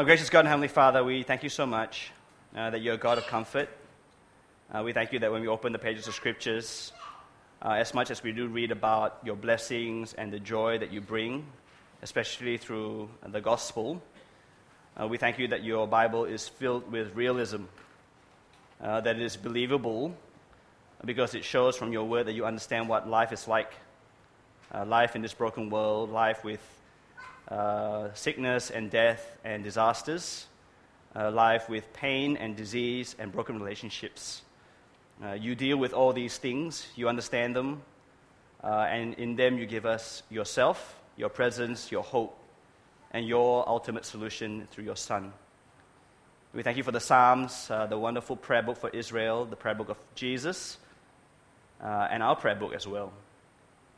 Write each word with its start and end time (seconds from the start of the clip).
Our 0.00 0.06
gracious 0.06 0.30
God 0.30 0.38
and 0.38 0.48
Heavenly 0.48 0.68
Father, 0.68 1.04
we 1.04 1.24
thank 1.24 1.42
you 1.42 1.50
so 1.50 1.66
much 1.66 2.10
uh, 2.56 2.70
that 2.70 2.80
you're 2.80 2.94
a 2.94 2.96
God 2.96 3.18
of 3.18 3.26
comfort. 3.26 3.68
Uh, 4.72 4.82
we 4.82 4.94
thank 4.94 5.12
you 5.12 5.18
that 5.18 5.30
when 5.30 5.42
we 5.42 5.48
open 5.48 5.74
the 5.74 5.78
pages 5.78 6.08
of 6.08 6.14
Scriptures, 6.14 6.90
uh, 7.60 7.72
as 7.72 7.92
much 7.92 8.10
as 8.10 8.22
we 8.22 8.32
do 8.32 8.48
read 8.48 8.70
about 8.70 9.18
your 9.22 9.36
blessings 9.36 10.14
and 10.14 10.32
the 10.32 10.40
joy 10.40 10.78
that 10.78 10.90
you 10.90 11.02
bring, 11.02 11.44
especially 12.00 12.56
through 12.56 13.10
the 13.28 13.42
gospel, 13.42 14.02
uh, 14.98 15.06
we 15.06 15.18
thank 15.18 15.38
you 15.38 15.48
that 15.48 15.64
your 15.64 15.86
Bible 15.86 16.24
is 16.24 16.48
filled 16.48 16.90
with 16.90 17.14
realism, 17.14 17.64
uh, 18.82 19.02
that 19.02 19.16
it 19.16 19.22
is 19.22 19.36
believable 19.36 20.16
because 21.04 21.34
it 21.34 21.44
shows 21.44 21.76
from 21.76 21.92
your 21.92 22.04
word 22.04 22.26
that 22.26 22.32
you 22.32 22.46
understand 22.46 22.88
what 22.88 23.06
life 23.06 23.32
is 23.32 23.46
like 23.46 23.74
uh, 24.74 24.82
life 24.86 25.14
in 25.14 25.20
this 25.20 25.34
broken 25.34 25.68
world, 25.68 26.08
life 26.08 26.42
with 26.42 26.79
uh, 27.48 28.12
sickness 28.14 28.70
and 28.70 28.90
death 28.90 29.36
and 29.44 29.64
disasters, 29.64 30.46
uh, 31.16 31.30
life 31.30 31.68
with 31.68 31.92
pain 31.92 32.36
and 32.36 32.56
disease 32.56 33.16
and 33.18 33.32
broken 33.32 33.58
relationships. 33.58 34.42
Uh, 35.24 35.32
you 35.32 35.54
deal 35.54 35.76
with 35.76 35.92
all 35.92 36.12
these 36.12 36.38
things, 36.38 36.86
you 36.96 37.08
understand 37.08 37.54
them, 37.56 37.82
uh, 38.62 38.86
and 38.88 39.14
in 39.14 39.36
them 39.36 39.58
you 39.58 39.66
give 39.66 39.84
us 39.84 40.22
yourself, 40.30 40.96
your 41.16 41.28
presence, 41.28 41.90
your 41.90 42.02
hope, 42.02 42.38
and 43.10 43.26
your 43.26 43.68
ultimate 43.68 44.04
solution 44.04 44.66
through 44.70 44.84
your 44.84 44.96
Son. 44.96 45.32
We 46.54 46.62
thank 46.62 46.76
you 46.76 46.82
for 46.82 46.92
the 46.92 47.00
Psalms, 47.00 47.68
uh, 47.70 47.86
the 47.86 47.98
wonderful 47.98 48.36
prayer 48.36 48.62
book 48.62 48.76
for 48.76 48.90
Israel, 48.90 49.44
the 49.44 49.56
prayer 49.56 49.74
book 49.74 49.88
of 49.88 49.98
Jesus, 50.14 50.78
and 51.80 52.22
our 52.22 52.36
prayer 52.36 52.54
book 52.54 52.74
as 52.74 52.86
well. 52.86 53.12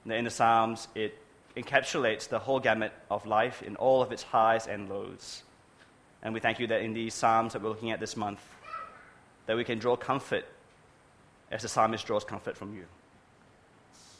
In 0.06 0.24
the 0.24 0.30
Psalms, 0.30 0.88
it 0.94 1.21
encapsulates 1.56 2.28
the 2.28 2.38
whole 2.38 2.60
gamut 2.60 2.92
of 3.10 3.26
life 3.26 3.62
in 3.62 3.76
all 3.76 4.02
of 4.02 4.12
its 4.12 4.22
highs 4.22 4.66
and 4.66 4.88
lows. 4.88 5.42
And 6.22 6.32
we 6.32 6.40
thank 6.40 6.60
you 6.60 6.66
that 6.68 6.82
in 6.82 6.94
these 6.94 7.14
Psalms 7.14 7.52
that 7.52 7.62
we're 7.62 7.68
looking 7.68 7.90
at 7.90 8.00
this 8.00 8.16
month, 8.16 8.40
that 9.46 9.56
we 9.56 9.64
can 9.64 9.78
draw 9.78 9.96
comfort 9.96 10.46
as 11.50 11.62
the 11.62 11.68
psalmist 11.68 12.06
draws 12.06 12.24
comfort 12.24 12.56
from 12.56 12.74
you. 12.74 12.84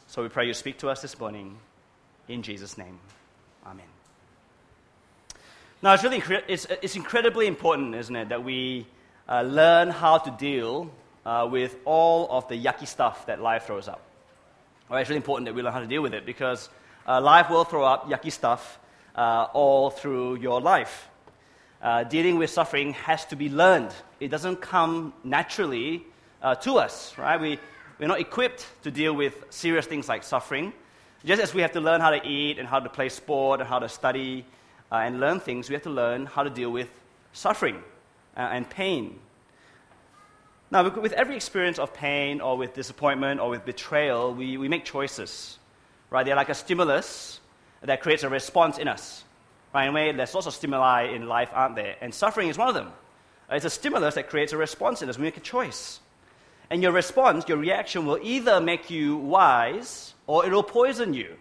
So 0.09 0.23
we 0.23 0.29
pray 0.29 0.47
you 0.47 0.53
speak 0.53 0.79
to 0.79 0.91
us 0.91 1.01
this 1.01 1.19
morning 1.19 1.57
in 2.29 2.43
Jesus' 2.43 2.77
name. 2.77 2.99
Amen. 3.67 3.87
Now, 5.81 5.95
it's 5.95 6.05
really 6.05 6.23
it's, 6.49 6.67
it's 6.83 6.97
incredibly 6.97 7.47
important, 7.47 7.95
isn't 7.95 8.15
it, 8.15 8.29
that 8.29 8.45
we 8.45 8.87
uh, 9.29 9.43
learn 9.43 9.89
how 9.89 10.19
to 10.19 10.31
deal 10.33 10.91
uh, 11.25 11.49
with 11.51 11.77
all 11.85 12.29
of 12.31 12.47
the 12.49 12.63
yucky 12.63 12.87
stuff 12.87 13.27
that 13.27 13.41
life 13.41 13.67
throws 13.67 13.89
up. 13.89 14.03
It's 14.91 15.09
really 15.09 15.17
important 15.17 15.47
that 15.47 15.55
we 15.55 15.63
learn 15.63 15.73
how 15.73 15.81
to 15.81 15.87
deal 15.87 16.03
with 16.03 16.13
it 16.13 16.27
because 16.27 16.69
uh, 17.07 17.21
life 17.21 17.51
will 17.51 17.65
throw 17.65 17.85
up 17.85 18.09
yucky 18.09 18.31
stuff 18.31 18.79
uh, 19.17 19.47
all 19.53 19.91
through 19.91 20.37
your 20.37 20.61
life. 20.61 21.09
Uh, 21.83 22.05
dealing 22.05 22.39
with 22.39 22.49
suffering 22.49 22.93
has 22.93 23.25
to 23.27 23.37
be 23.37 23.49
learned. 23.49 23.93
It 24.21 24.29
doesn't 24.29 24.61
come 24.61 25.13
naturally 25.25 26.07
uh, 26.41 26.55
to 26.57 26.77
us, 26.79 27.17
right? 27.19 27.41
We, 27.41 27.59
we're 27.99 28.07
not 28.07 28.21
equipped 28.21 28.67
to 28.85 28.91
deal 28.91 29.15
with 29.15 29.45
serious 29.51 29.87
things 29.87 30.09
like 30.09 30.23
suffering. 30.23 30.73
Just 31.25 31.43
as 31.43 31.55
we 31.55 31.63
have 31.63 31.73
to 31.73 31.81
learn 31.81 32.01
how 32.01 32.11
to 32.11 32.25
eat 32.27 32.59
and 32.59 32.69
how 32.69 32.81
to 32.81 32.89
play 32.89 33.09
sport 33.09 33.61
and 33.61 33.69
how 33.69 33.79
to 33.79 33.89
study 33.89 34.45
uh, 34.91 34.97
and 34.97 35.19
learn 35.19 35.41
things, 35.41 35.69
we 35.69 35.75
have 35.75 35.83
to 35.83 35.91
learn 35.91 36.27
how 36.27 36.43
to 36.43 36.51
deal 36.51 36.71
with 36.71 36.91
suffering 37.33 37.83
uh, 38.37 38.41
and 38.41 38.69
pain. 38.69 39.19
Now, 40.71 40.89
with 40.89 41.13
every 41.13 41.37
experience 41.37 41.79
of 41.79 41.93
pain 41.93 42.41
or 42.41 42.57
with 42.57 42.75
disappointment 42.75 43.41
or 43.41 43.51
with 43.51 43.65
betrayal, 43.65 44.35
we, 44.35 44.57
we 44.57 44.69
make 44.69 44.85
choices 44.85 45.59
right? 46.13 46.25
They're 46.27 46.37
like 46.37 46.51
a 46.51 46.55
stimulus 46.55 47.41
that 47.81 48.03
creates 48.03 48.23
a 48.23 48.29
response 48.29 48.79
in 48.79 48.87
us. 48.87 49.25
Right? 49.75 49.85
In 49.85 49.91
a 49.91 49.93
way, 49.93 50.13
there's 50.13 50.35
lots 50.35 50.47
of 50.47 50.55
stimuli 50.55 51.05
in 51.05 51.27
life, 51.27 51.49
aren't 51.53 51.75
there? 51.75 51.97
And 52.01 52.15
suffering 52.15 52.49
is 52.49 52.59
one 52.59 52.69
of 52.69 52.75
them. 52.75 52.89
Uh, 53.51 53.57
it's 53.57 53.65
a 53.65 53.71
stimulus 53.71 54.15
that 54.15 54.29
creates 54.29 54.53
a 54.53 54.57
response 54.57 55.03
in 55.03 55.09
us. 55.09 55.17
We 55.17 55.25
make 55.25 55.39
a 55.39 55.41
choice. 55.41 56.01
And 56.71 56.83
your 56.83 56.93
response, 56.93 57.49
your 57.49 57.59
reaction, 57.59 58.07
will 58.07 58.19
either 58.23 58.61
make 58.61 58.91
you 58.91 59.17
wise 59.17 60.15
or 60.27 60.47
it 60.47 60.53
will 60.53 60.63
poison 60.63 61.15
you. 61.15 61.37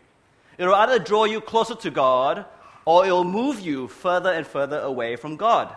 It 0.58 0.66
will 0.66 0.76
either 0.76 1.00
draw 1.00 1.26
you 1.26 1.42
closer 1.42 1.76
to 1.76 1.92
God 1.92 2.46
or 2.86 3.06
it 3.06 3.12
will 3.12 3.24
move 3.24 3.60
you 3.60 3.88
further 3.88 4.32
and 4.32 4.48
further 4.48 4.80
away 4.80 5.16
from 5.16 5.36
God. 5.36 5.76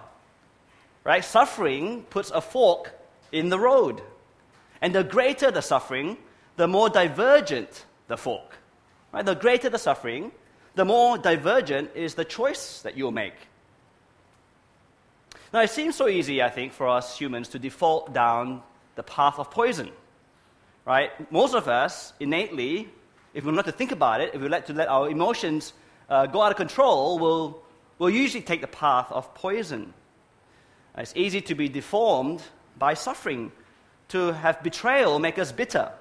Right? 1.02 1.24
Suffering 1.24 2.02
puts 2.10 2.30
a 2.30 2.40
fork 2.40 2.94
in 3.32 3.48
the 3.48 3.58
road. 3.58 4.00
And 4.80 4.94
the 4.94 5.04
greater 5.04 5.50
the 5.50 5.62
suffering, 5.62 6.16
the 6.56 6.68
more 6.68 6.88
divergent 6.88 7.84
the 8.08 8.16
fork. 8.16 8.56
Right? 9.14 9.24
The 9.24 9.36
greater 9.36 9.70
the 9.70 9.78
suffering, 9.78 10.32
the 10.74 10.84
more 10.84 11.16
divergent 11.16 11.92
is 11.94 12.14
the 12.14 12.24
choice 12.24 12.82
that 12.82 12.96
you'll 12.96 13.12
make. 13.12 13.34
Now, 15.52 15.60
it 15.60 15.70
seems 15.70 15.94
so 15.94 16.08
easy, 16.08 16.42
I 16.42 16.50
think, 16.50 16.72
for 16.72 16.88
us 16.88 17.16
humans 17.16 17.46
to 17.50 17.60
default 17.60 18.12
down 18.12 18.60
the 18.96 19.04
path 19.04 19.38
of 19.38 19.52
poison. 19.52 19.90
Right? 20.84 21.12
Most 21.30 21.54
of 21.54 21.68
us, 21.68 22.12
innately, 22.18 22.88
if 23.34 23.44
we're 23.44 23.52
not 23.52 23.66
to 23.66 23.72
think 23.72 23.92
about 23.92 24.20
it, 24.20 24.34
if 24.34 24.40
we 24.40 24.48
let 24.48 24.66
to 24.66 24.72
let 24.72 24.88
our 24.88 25.08
emotions 25.08 25.74
uh, 26.10 26.26
go 26.26 26.42
out 26.42 26.50
of 26.50 26.56
control, 26.56 27.20
will 27.20 27.62
will 27.98 28.10
usually 28.10 28.42
take 28.42 28.60
the 28.62 28.66
path 28.66 29.12
of 29.12 29.32
poison. 29.34 29.94
It's 30.98 31.12
easy 31.14 31.40
to 31.42 31.54
be 31.54 31.68
deformed 31.68 32.42
by 32.78 32.94
suffering, 32.94 33.52
to 34.08 34.32
have 34.32 34.60
betrayal 34.64 35.20
make 35.20 35.38
us 35.38 35.52
bitter, 35.52 35.92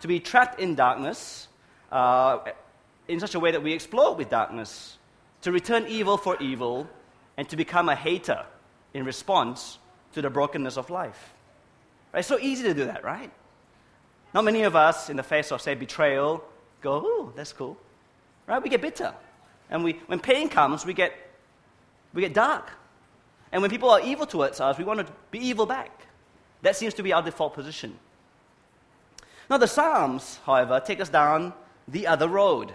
to 0.00 0.08
be 0.08 0.18
trapped 0.18 0.58
in 0.58 0.74
darkness 0.74 1.46
uh, 1.96 2.52
in 3.08 3.18
such 3.20 3.34
a 3.34 3.40
way 3.40 3.50
that 3.50 3.62
we 3.62 3.72
explode 3.72 4.18
with 4.18 4.28
darkness, 4.28 4.98
to 5.40 5.50
return 5.50 5.86
evil 5.88 6.18
for 6.18 6.36
evil, 6.42 6.86
and 7.38 7.48
to 7.48 7.56
become 7.56 7.88
a 7.88 7.96
hater 7.96 8.44
in 8.92 9.04
response 9.04 9.78
to 10.12 10.20
the 10.20 10.28
brokenness 10.28 10.76
of 10.76 10.90
life. 10.90 11.32
Right? 12.12 12.20
It's 12.20 12.28
so 12.28 12.38
easy 12.38 12.64
to 12.64 12.74
do 12.74 12.84
that, 12.84 13.02
right? 13.02 13.30
Not 14.34 14.44
many 14.44 14.62
of 14.62 14.76
us, 14.76 15.08
in 15.08 15.16
the 15.16 15.22
face 15.22 15.50
of, 15.50 15.62
say, 15.62 15.74
betrayal, 15.74 16.44
go, 16.82 17.02
oh, 17.02 17.32
that's 17.34 17.54
cool. 17.54 17.78
Right? 18.46 18.62
We 18.62 18.68
get 18.68 18.82
bitter. 18.82 19.14
And 19.70 19.82
we, 19.82 19.92
when 20.06 20.20
pain 20.20 20.50
comes, 20.50 20.84
we 20.84 20.92
get, 20.92 21.14
we 22.12 22.20
get 22.20 22.34
dark. 22.34 22.72
And 23.52 23.62
when 23.62 23.70
people 23.70 23.88
are 23.88 24.02
evil 24.02 24.26
towards 24.26 24.60
us, 24.60 24.76
we 24.76 24.84
want 24.84 25.00
to 25.00 25.06
be 25.30 25.38
evil 25.38 25.64
back. 25.64 26.06
That 26.60 26.76
seems 26.76 26.92
to 26.94 27.02
be 27.02 27.14
our 27.14 27.22
default 27.22 27.54
position. 27.54 27.98
Now, 29.48 29.56
the 29.56 29.66
Psalms, 29.66 30.40
however, 30.44 30.82
take 30.84 31.00
us 31.00 31.08
down 31.08 31.54
the 31.88 32.06
other 32.06 32.28
road. 32.28 32.72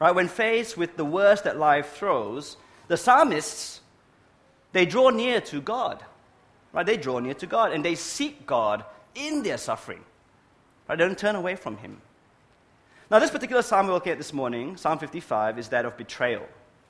Right? 0.00 0.14
When 0.14 0.28
faced 0.28 0.76
with 0.76 0.96
the 0.96 1.04
worst 1.04 1.44
that 1.44 1.58
life 1.58 1.94
throws, 1.94 2.56
the 2.88 2.96
psalmists, 2.96 3.80
they 4.72 4.86
draw 4.86 5.10
near 5.10 5.40
to 5.42 5.60
God. 5.60 6.02
Right? 6.72 6.84
They 6.84 6.96
draw 6.96 7.18
near 7.18 7.34
to 7.34 7.46
God 7.46 7.72
and 7.72 7.84
they 7.84 7.94
seek 7.94 8.46
God 8.46 8.84
in 9.14 9.42
their 9.42 9.58
suffering. 9.58 10.04
Right? 10.88 10.98
They 10.98 11.04
don't 11.04 11.18
turn 11.18 11.36
away 11.36 11.56
from 11.56 11.76
Him. 11.76 12.00
Now, 13.10 13.18
this 13.18 13.30
particular 13.30 13.62
psalm 13.62 13.86
we're 13.86 13.92
looking 13.92 14.12
at 14.12 14.18
this 14.18 14.32
morning, 14.32 14.76
Psalm 14.76 14.98
55, 14.98 15.58
is 15.58 15.68
that 15.68 15.84
of 15.84 15.96
betrayal. 15.96 16.46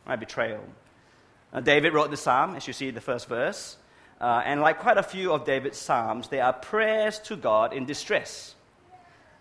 Right? 0.06 0.19
Betrayal. 0.19 0.64
David 1.62 1.92
wrote 1.92 2.10
the 2.10 2.16
psalm, 2.16 2.54
as 2.54 2.66
you 2.66 2.72
see 2.72 2.88
in 2.88 2.94
the 2.94 3.00
first 3.00 3.28
verse. 3.28 3.76
Uh, 4.20 4.40
and 4.44 4.60
like 4.60 4.78
quite 4.78 4.96
a 4.96 5.02
few 5.02 5.32
of 5.32 5.44
David's 5.44 5.78
psalms, 5.78 6.28
they 6.28 6.40
are 6.40 6.52
prayers 6.52 7.19
to 7.19 7.36
God 7.36 7.72
in 7.72 7.84
distress. 7.84 8.54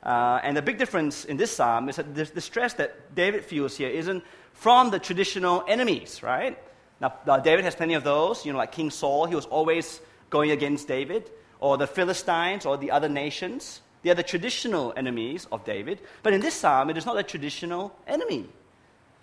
Uh, 0.04 0.40
and 0.44 0.58
the 0.58 0.62
big 0.62 0.78
difference 0.78 1.26
in 1.26 1.38
this 1.38 1.52
psalm 1.52 1.88
is 1.90 1.98
that 1.98 2.16
the, 2.16 2.42
stress 2.42 2.74
that 2.74 3.14
David 3.14 3.46
feels 3.46 3.78
here 3.78 3.90
isn't 3.90 4.24
from 4.54 4.90
the 4.90 5.00
traditional 5.00 5.64
enemies, 5.68 6.24
right? 6.24 6.58
Now, 7.00 7.40
David 7.40 7.66
has 7.66 7.76
plenty 7.76 7.94
of 7.94 8.04
those, 8.04 8.46
you 8.46 8.52
know, 8.52 8.58
like 8.58 8.72
King 8.72 8.90
Saul, 8.90 9.26
he 9.26 9.36
was 9.36 9.46
always 9.46 10.02
going 10.30 10.52
against 10.52 10.88
David, 10.88 11.30
or 11.60 11.78
the 11.78 11.88
Philistines, 11.88 12.66
or 12.66 12.78
the 12.78 12.92
other 12.92 13.10
nations. 13.10 13.82
They 14.02 14.10
are 14.10 14.16
the 14.16 14.24
traditional 14.24 14.94
enemies 14.96 15.48
of 15.52 15.64
David. 15.66 16.00
But 16.24 16.34
in 16.34 16.42
this 16.42 16.56
psalm, 16.56 16.90
it 16.90 16.98
is 16.98 17.06
not 17.06 17.18
a 17.18 17.24
traditional 17.24 17.96
enemy. 18.08 18.50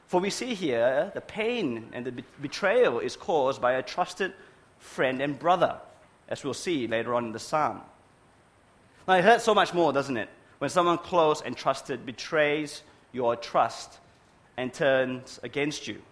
For 0.06 0.20
we 0.20 0.30
see 0.30 0.54
here 0.54 1.10
the 1.14 1.20
pain 1.20 1.90
and 1.92 2.04
the 2.04 2.24
betrayal 2.40 3.00
is 3.00 3.16
caused 3.16 3.60
by 3.60 3.72
a 3.72 3.82
trusted 3.82 4.32
friend 4.78 5.20
and 5.20 5.38
brother, 5.38 5.78
as 6.28 6.44
we'll 6.44 6.54
see 6.54 6.86
later 6.86 7.14
on 7.14 7.26
in 7.26 7.32
the 7.32 7.38
psalm. 7.38 7.80
Now, 9.06 9.14
it 9.14 9.24
hurts 9.24 9.44
so 9.44 9.54
much 9.54 9.74
more, 9.74 9.92
doesn't 9.92 10.16
it? 10.16 10.28
When 10.58 10.70
someone 10.70 10.98
close 10.98 11.40
and 11.40 11.56
trusted 11.56 12.04
betrays 12.04 12.82
your 13.12 13.36
trust 13.36 13.98
and 14.56 14.72
turns 14.72 15.38
against 15.42 15.86
you. 15.86 16.02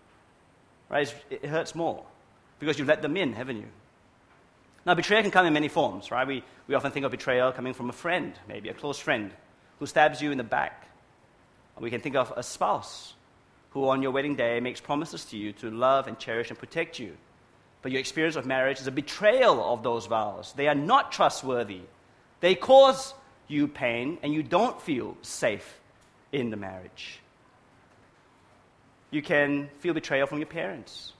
Right? 0.88 1.12
It 1.30 1.44
hurts 1.44 1.74
more 1.74 2.04
because 2.58 2.78
you've 2.78 2.88
let 2.88 3.02
them 3.02 3.16
in, 3.16 3.32
haven't 3.32 3.56
you? 3.58 3.68
Now, 4.86 4.94
betrayal 4.94 5.22
can 5.22 5.32
come 5.32 5.46
in 5.46 5.52
many 5.52 5.66
forms, 5.66 6.12
right? 6.12 6.26
We, 6.26 6.44
we 6.68 6.76
often 6.76 6.92
think 6.92 7.04
of 7.04 7.10
betrayal 7.10 7.50
coming 7.50 7.74
from 7.74 7.90
a 7.90 7.92
friend, 7.92 8.34
maybe 8.48 8.68
a 8.68 8.74
close 8.74 9.00
friend, 9.00 9.32
who 9.80 9.86
stabs 9.86 10.22
you 10.22 10.30
in 10.30 10.38
the 10.38 10.44
back. 10.44 10.86
we 11.80 11.90
can 11.90 12.00
think 12.00 12.14
of 12.14 12.32
a 12.36 12.42
spouse 12.42 13.14
who, 13.70 13.88
on 13.88 14.00
your 14.00 14.12
wedding 14.12 14.36
day, 14.36 14.60
makes 14.60 14.80
promises 14.80 15.24
to 15.26 15.36
you 15.36 15.52
to 15.54 15.70
love 15.70 16.06
and 16.06 16.18
cherish 16.20 16.50
and 16.50 16.58
protect 16.58 17.00
you. 17.00 17.16
But 17.82 17.90
your 17.90 17.98
experience 17.98 18.36
of 18.36 18.46
marriage 18.46 18.80
is 18.80 18.86
a 18.86 18.92
betrayal 18.92 19.72
of 19.72 19.82
those 19.82 20.06
vows. 20.06 20.52
They 20.56 20.68
are 20.68 20.74
not 20.74 21.10
trustworthy. 21.10 21.82
They 22.40 22.54
cause 22.54 23.12
you 23.48 23.68
pain 23.68 24.18
and 24.22 24.32
you 24.32 24.42
don't 24.42 24.80
feel 24.80 25.16
safe 25.22 25.78
in 26.32 26.50
the 26.50 26.56
marriage. 26.56 27.20
You 29.10 29.22
can 29.22 29.68
feel 29.78 29.94
betrayal 29.94 30.26
from 30.26 30.38
your 30.38 30.48
parents. 30.48 31.12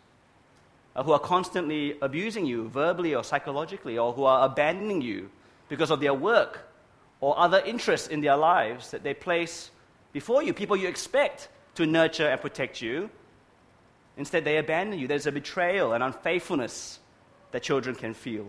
uh, 0.97 1.03
who 1.03 1.13
are 1.13 1.19
constantly 1.19 1.97
abusing 2.01 2.47
you 2.47 2.69
verbally 2.69 3.15
or 3.15 3.23
psychologically, 3.23 3.99
or 3.99 4.13
who 4.13 4.25
are 4.25 4.47
abandoning 4.47 5.03
you 5.03 5.31
because 5.69 5.91
of 5.91 6.01
their 6.01 6.15
work 6.15 6.67
or 7.21 7.39
other 7.39 7.61
interests 7.61 8.09
in 8.09 8.21
their 8.21 8.37
lives 8.37 8.91
that 8.91 9.03
they 9.03 9.13
place 9.15 9.71
before 10.13 10.43
you, 10.43 10.55
people 10.55 10.77
you 10.77 10.89
expect 10.89 11.49
to 11.75 11.85
nurture 11.85 12.27
and 12.29 12.41
protect 12.41 12.81
you. 12.81 13.11
Instead, 14.17 14.45
they 14.45 14.57
abandon 14.57 14.99
you. 14.99 15.07
There's 15.07 15.27
a 15.27 15.33
betrayal 15.33 15.93
and 15.93 16.03
unfaithfulness 16.03 16.99
that 17.53 17.63
children 17.63 17.95
can 17.95 18.15
feel. 18.15 18.49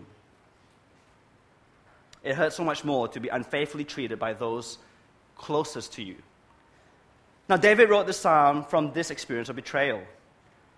It 2.27 2.35
hurts 2.35 2.57
so 2.57 2.63
much 2.65 2.83
more 2.83 3.07
to 3.07 3.21
be 3.21 3.29
unfaithfully 3.29 3.85
treated 3.85 4.19
by 4.19 4.33
those 4.33 4.79
closest 5.37 5.93
to 5.93 6.03
you. 6.03 6.17
Now, 7.47 7.55
David 7.55 7.89
wrote 7.89 8.05
this 8.05 8.19
psalm 8.19 8.65
from 8.65 8.91
this 8.91 9.11
experience 9.11 9.47
of 9.47 9.55
betrayal. 9.55 10.01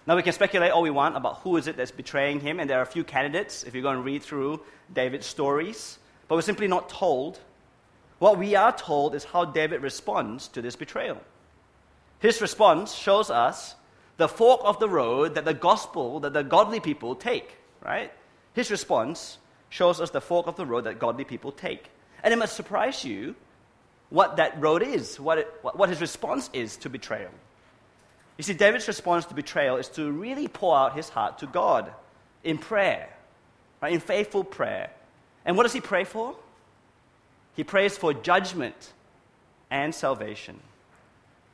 Now, 0.06 0.16
we 0.16 0.22
can 0.22 0.34
speculate 0.34 0.70
all 0.70 0.84
we 0.84 0.92
want 0.92 1.18
about 1.18 1.38
who 1.38 1.58
is 1.58 1.66
it 1.66 1.76
that's 1.76 1.90
betraying 1.90 2.40
him, 2.40 2.60
and 2.60 2.70
there 2.70 2.78
are 2.78 2.84
a 2.84 2.94
few 2.94 3.04
candidates 3.04 3.64
if 3.64 3.74
you're 3.74 3.82
going 3.82 3.96
to 3.96 4.04
read 4.04 4.22
through 4.22 4.62
David's 4.94 5.26
stories, 5.26 5.98
but 6.28 6.36
we're 6.36 6.44
simply 6.44 6.68
not 6.68 6.88
told. 6.88 7.40
What 8.20 8.38
we 8.38 8.54
are 8.54 8.72
told 8.72 9.16
is 9.16 9.24
how 9.24 9.46
David 9.46 9.82
responds 9.82 10.50
to 10.50 10.62
this 10.62 10.76
betrayal. 10.76 11.18
His 12.20 12.42
response 12.42 12.94
shows 12.94 13.32
us 13.32 13.74
the 14.18 14.28
fork 14.28 14.62
of 14.64 14.78
the 14.78 14.90
road 14.90 15.34
that 15.34 15.46
the 15.46 15.56
gospel, 15.56 16.20
that 16.20 16.34
the 16.34 16.44
godly 16.44 16.80
people 16.80 17.16
take, 17.16 17.56
right? 17.82 18.12
His 18.54 18.70
response 18.70 19.40
shows 19.70 20.02
us 20.02 20.10
the 20.10 20.22
fork 20.22 20.48
of 20.48 20.56
the 20.56 20.66
road 20.66 20.86
that 20.86 21.00
godly 21.00 21.24
people 21.24 21.52
take. 21.52 21.90
And 22.24 22.34
it 22.34 22.38
must 22.38 22.56
surprise 22.56 23.06
you 23.06 23.36
what 24.10 24.38
that 24.38 24.60
road 24.60 24.82
is, 24.82 25.20
what, 25.20 25.38
it, 25.38 25.48
what 25.62 25.90
his 25.90 26.02
response 26.02 26.50
is 26.54 26.78
to 26.78 26.90
betrayal. 26.90 27.32
You 28.38 28.44
see, 28.44 28.54
David's 28.54 28.88
response 28.88 29.26
to 29.26 29.34
betrayal 29.34 29.78
is 29.78 29.90
to 29.90 30.12
really 30.12 30.48
pour 30.48 30.76
out 30.76 30.96
his 30.96 31.10
heart 31.10 31.40
to 31.40 31.48
God 31.48 31.92
in 32.44 32.58
prayer, 32.58 33.10
right, 33.82 33.94
in 33.94 34.00
faithful 34.00 34.44
prayer. 34.44 34.90
And 35.46 35.58
what 35.58 35.64
does 35.64 35.74
he 35.74 35.82
pray 35.82 36.04
for? 36.04 36.36
He 37.56 37.64
prays 37.64 37.98
for 37.98 38.14
judgment 38.14 38.94
and 39.70 39.94
salvation. 39.94 40.60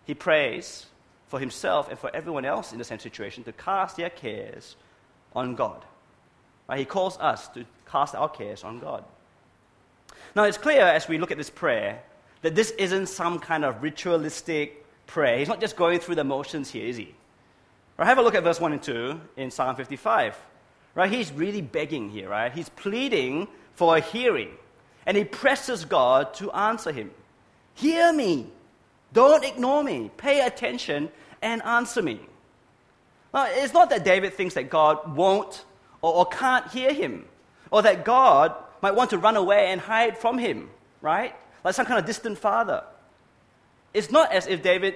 He 0.05 0.13
prays 0.13 0.85
for 1.27 1.39
himself 1.39 1.89
and 1.89 1.97
for 1.97 2.15
everyone 2.15 2.45
else 2.45 2.71
in 2.71 2.77
the 2.77 2.83
same 2.83 2.99
situation 2.99 3.43
to 3.45 3.51
cast 3.51 3.97
their 3.97 4.11
cares 4.11 4.75
on 5.35 5.55
God. 5.55 5.83
Right? 6.69 6.79
He 6.79 6.85
calls 6.85 7.17
us 7.17 7.47
to 7.49 7.65
cast 7.95 8.13
our 8.13 8.27
cares 8.27 8.65
on 8.65 8.79
God. 8.79 9.05
Now, 10.35 10.43
it's 10.43 10.57
clear 10.57 10.81
as 10.81 11.07
we 11.07 11.17
look 11.17 11.31
at 11.31 11.37
this 11.37 11.49
prayer 11.49 12.01
that 12.41 12.53
this 12.53 12.71
isn't 12.71 13.07
some 13.07 13.39
kind 13.39 13.63
of 13.63 13.81
ritualistic 13.81 14.85
prayer. 15.07 15.37
He's 15.39 15.47
not 15.47 15.61
just 15.61 15.77
going 15.77 15.99
through 15.99 16.15
the 16.15 16.25
motions 16.25 16.69
here, 16.69 16.85
is 16.85 16.97
he? 16.97 17.15
Right, 17.97 18.05
have 18.05 18.17
a 18.17 18.21
look 18.21 18.35
at 18.35 18.43
verse 18.43 18.59
1 18.59 18.73
and 18.73 18.83
2 18.83 19.21
in 19.37 19.49
Psalm 19.49 19.77
55. 19.77 20.35
Right, 20.93 21.09
he's 21.09 21.31
really 21.31 21.61
begging 21.61 22.09
here, 22.09 22.27
right? 22.27 22.51
He's 22.51 22.67
pleading 22.67 23.47
for 23.75 23.95
a 23.95 24.01
hearing, 24.01 24.51
and 25.05 25.15
he 25.15 25.23
presses 25.23 25.85
God 25.85 26.33
to 26.35 26.51
answer 26.51 26.91
him. 26.91 27.11
Hear 27.75 28.11
me. 28.11 28.47
Don't 29.13 29.45
ignore 29.45 29.83
me. 29.85 30.11
Pay 30.17 30.45
attention 30.45 31.09
and 31.41 31.63
answer 31.63 32.01
me. 32.01 32.19
Now, 33.33 33.47
it's 33.49 33.73
not 33.73 33.89
that 33.91 34.03
David 34.03 34.33
thinks 34.33 34.55
that 34.55 34.69
God 34.69 35.15
won't 35.15 35.63
or, 36.01 36.13
or 36.13 36.25
can't 36.25 36.69
hear 36.71 36.93
him, 36.93 37.25
or 37.71 37.81
that 37.81 38.05
God 38.05 38.55
might 38.81 38.95
want 38.95 39.09
to 39.11 39.17
run 39.17 39.35
away 39.35 39.71
and 39.71 39.81
hide 39.81 40.17
from 40.17 40.37
him, 40.37 40.69
right? 41.01 41.35
Like 41.63 41.75
some 41.75 41.85
kind 41.85 41.99
of 41.99 42.05
distant 42.05 42.37
father. 42.37 42.83
It's 43.93 44.11
not 44.11 44.31
as 44.31 44.47
if 44.47 44.61
David 44.61 44.95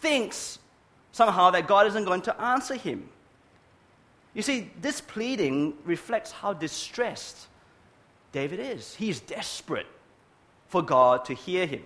thinks 0.00 0.58
somehow 1.12 1.50
that 1.50 1.66
God 1.66 1.86
isn't 1.86 2.04
going 2.04 2.22
to 2.22 2.40
answer 2.40 2.74
him. 2.74 3.08
You 4.34 4.42
see, 4.42 4.70
this 4.80 5.00
pleading 5.00 5.74
reflects 5.84 6.32
how 6.32 6.52
distressed 6.52 7.46
David 8.32 8.58
is. 8.58 8.96
He 8.96 9.08
is 9.08 9.20
desperate 9.20 9.86
for 10.66 10.82
God 10.82 11.24
to 11.26 11.34
hear 11.34 11.66
him. 11.66 11.84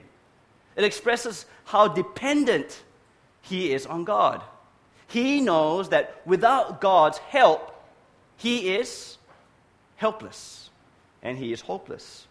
It 0.74 0.84
expresses 0.84 1.44
how 1.66 1.88
dependent 1.88 2.82
he 3.42 3.72
is 3.72 3.84
on 3.84 4.04
God. 4.04 4.42
He 5.06 5.40
knows 5.40 5.90
that 5.90 6.22
without 6.24 6.80
God's 6.80 7.18
help, 7.18 7.74
he 8.36 8.76
is 8.76 9.17
helpless 9.98 10.70
and 11.22 11.36
he 11.36 11.52
is 11.52 11.60
hopeless. 11.60 12.26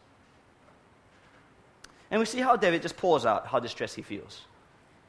And 2.09 2.19
we 2.19 2.25
see 2.25 2.39
how 2.39 2.55
David 2.55 2.81
just 2.81 2.97
pours 2.97 3.25
out 3.25 3.45
how 3.45 3.59
distressed 3.59 3.95
he 3.95 4.01
feels. 4.01 4.41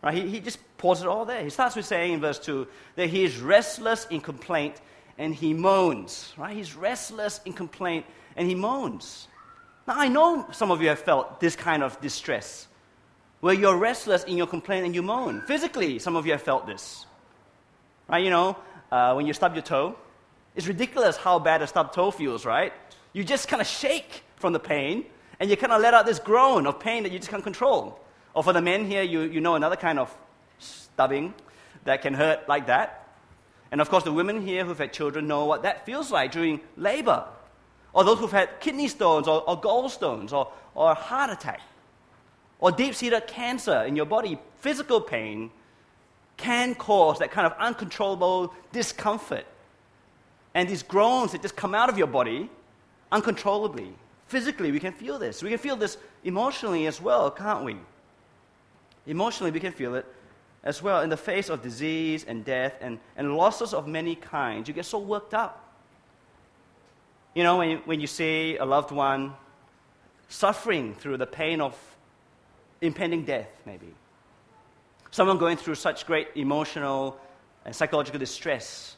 Right? 0.02 0.14
He, 0.14 0.28
he 0.28 0.40
just 0.40 0.58
pours 0.76 1.00
it 1.00 1.06
all 1.06 1.24
there. 1.24 1.42
He 1.42 1.50
starts 1.50 1.76
with 1.76 1.86
saying 1.86 2.12
in 2.12 2.20
verse 2.20 2.38
2 2.40 2.66
that 2.96 3.08
he 3.08 3.24
is 3.24 3.38
restless 3.38 4.06
in 4.06 4.20
complaint 4.20 4.80
and 5.16 5.34
he 5.34 5.54
moans. 5.54 6.34
Right? 6.36 6.56
He's 6.56 6.74
restless 6.74 7.40
in 7.44 7.52
complaint 7.52 8.04
and 8.36 8.48
he 8.48 8.54
moans. 8.56 9.28
Now, 9.86 9.94
I 9.96 10.08
know 10.08 10.48
some 10.50 10.72
of 10.72 10.82
you 10.82 10.88
have 10.88 10.98
felt 10.98 11.40
this 11.40 11.54
kind 11.56 11.82
of 11.82 11.98
distress, 12.00 12.66
where 13.40 13.54
you're 13.54 13.76
restless 13.76 14.24
in 14.24 14.36
your 14.36 14.46
complaint 14.48 14.84
and 14.84 14.94
you 14.94 15.02
moan. 15.02 15.42
Physically, 15.46 15.98
some 15.98 16.16
of 16.16 16.26
you 16.26 16.32
have 16.32 16.42
felt 16.42 16.66
this. 16.66 17.06
Right? 18.08 18.24
You 18.24 18.30
know, 18.30 18.56
uh, 18.90 19.14
when 19.14 19.26
you 19.26 19.32
stub 19.32 19.54
your 19.54 19.62
toe, 19.62 19.96
it's 20.58 20.66
ridiculous 20.66 21.16
how 21.16 21.38
bad 21.38 21.62
a 21.62 21.68
stubbed 21.68 21.94
toe 21.94 22.10
feels, 22.10 22.44
right? 22.44 22.72
You 23.12 23.22
just 23.22 23.46
kind 23.46 23.62
of 23.62 23.68
shake 23.68 24.24
from 24.34 24.52
the 24.52 24.58
pain, 24.58 25.04
and 25.38 25.48
you 25.48 25.56
kind 25.56 25.72
of 25.72 25.80
let 25.80 25.94
out 25.94 26.04
this 26.04 26.18
groan 26.18 26.66
of 26.66 26.80
pain 26.80 27.04
that 27.04 27.12
you 27.12 27.20
just 27.20 27.30
can't 27.30 27.44
control. 27.44 28.00
Or 28.34 28.42
for 28.42 28.52
the 28.52 28.60
men 28.60 28.84
here, 28.84 29.04
you, 29.04 29.20
you 29.20 29.40
know 29.40 29.54
another 29.54 29.76
kind 29.76 30.00
of 30.00 30.12
stubbing 30.58 31.32
that 31.84 32.02
can 32.02 32.12
hurt 32.12 32.48
like 32.48 32.66
that. 32.66 33.06
And 33.70 33.80
of 33.80 33.88
course, 33.88 34.02
the 34.02 34.12
women 34.12 34.44
here 34.44 34.64
who've 34.64 34.76
had 34.76 34.92
children 34.92 35.28
know 35.28 35.44
what 35.44 35.62
that 35.62 35.86
feels 35.86 36.10
like 36.10 36.32
during 36.32 36.60
labor. 36.76 37.24
Or 37.92 38.02
those 38.02 38.18
who've 38.18 38.32
had 38.32 38.58
kidney 38.58 38.88
stones 38.88 39.28
or, 39.28 39.48
or 39.48 39.60
gallstones 39.60 40.32
or, 40.32 40.50
or 40.74 40.90
a 40.90 40.94
heart 40.94 41.30
attack 41.30 41.60
or 42.58 42.72
deep 42.72 42.96
seated 42.96 43.28
cancer 43.28 43.82
in 43.82 43.94
your 43.94 44.06
body. 44.06 44.40
Physical 44.56 45.00
pain 45.00 45.52
can 46.36 46.74
cause 46.74 47.20
that 47.20 47.30
kind 47.30 47.46
of 47.46 47.52
uncontrollable 47.60 48.52
discomfort 48.72 49.46
and 50.58 50.68
these 50.68 50.82
groans 50.82 51.30
that 51.30 51.40
just 51.40 51.54
come 51.54 51.72
out 51.72 51.88
of 51.88 51.96
your 51.96 52.08
body 52.08 52.50
uncontrollably. 53.12 53.94
Physically, 54.26 54.72
we 54.72 54.80
can 54.80 54.92
feel 54.92 55.16
this. 55.16 55.40
We 55.40 55.50
can 55.50 55.58
feel 55.58 55.76
this 55.76 55.98
emotionally 56.24 56.88
as 56.88 57.00
well, 57.00 57.30
can't 57.30 57.64
we? 57.64 57.76
Emotionally, 59.06 59.52
we 59.52 59.60
can 59.60 59.70
feel 59.70 59.94
it 59.94 60.04
as 60.64 60.82
well 60.82 61.02
in 61.02 61.10
the 61.10 61.16
face 61.16 61.48
of 61.48 61.62
disease 61.62 62.24
and 62.26 62.44
death 62.44 62.74
and, 62.80 62.98
and 63.16 63.36
losses 63.36 63.72
of 63.72 63.86
many 63.86 64.16
kinds. 64.16 64.66
You 64.66 64.74
get 64.74 64.84
so 64.84 64.98
worked 64.98 65.32
up. 65.32 65.64
You 67.36 67.44
know, 67.44 67.58
when 67.58 67.76
when 67.84 68.00
you 68.00 68.08
see 68.08 68.56
a 68.56 68.64
loved 68.64 68.90
one 68.90 69.34
suffering 70.28 70.92
through 70.96 71.18
the 71.18 71.26
pain 71.26 71.60
of 71.60 71.78
impending 72.80 73.24
death, 73.24 73.50
maybe. 73.64 73.94
Someone 75.12 75.38
going 75.38 75.56
through 75.56 75.76
such 75.76 76.04
great 76.04 76.30
emotional 76.34 77.16
and 77.64 77.76
psychological 77.76 78.18
distress 78.18 78.97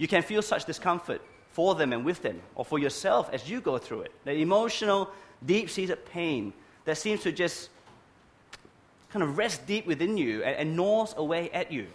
you 0.00 0.08
can 0.08 0.22
feel 0.22 0.40
such 0.40 0.64
discomfort 0.64 1.20
for 1.50 1.74
them 1.74 1.92
and 1.92 2.06
with 2.06 2.22
them, 2.22 2.40
or 2.54 2.64
for 2.64 2.78
yourself 2.78 3.28
as 3.34 3.50
you 3.50 3.60
go 3.60 3.76
through 3.76 4.00
it. 4.00 4.12
The 4.24 4.32
emotional, 4.32 5.10
deep 5.44 5.68
seated 5.68 6.06
pain 6.06 6.54
that 6.86 6.96
seems 6.96 7.20
to 7.24 7.32
just 7.32 7.68
kind 9.10 9.22
of 9.22 9.36
rest 9.36 9.66
deep 9.66 9.86
within 9.86 10.16
you 10.16 10.42
and, 10.42 10.56
and 10.56 10.74
gnaws 10.74 11.14
away 11.18 11.50
at 11.50 11.70
you, 11.70 11.86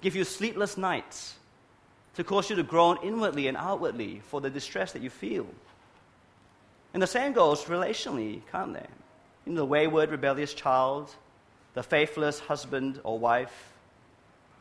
give 0.00 0.16
you 0.16 0.24
sleepless 0.24 0.78
nights, 0.78 1.34
to 2.14 2.24
cause 2.24 2.48
you 2.48 2.56
to 2.56 2.62
groan 2.62 2.96
inwardly 3.02 3.46
and 3.46 3.58
outwardly 3.58 4.22
for 4.28 4.40
the 4.40 4.48
distress 4.48 4.92
that 4.92 5.02
you 5.02 5.10
feel. 5.10 5.46
And 6.94 7.02
the 7.02 7.06
same 7.06 7.34
goes 7.34 7.64
relationally, 7.64 8.40
can't 8.50 8.72
they? 8.72 8.86
The 9.52 9.66
wayward, 9.66 10.10
rebellious 10.10 10.54
child, 10.54 11.14
the 11.74 11.82
faithless 11.82 12.38
husband 12.38 13.00
or 13.04 13.18
wife, 13.18 13.74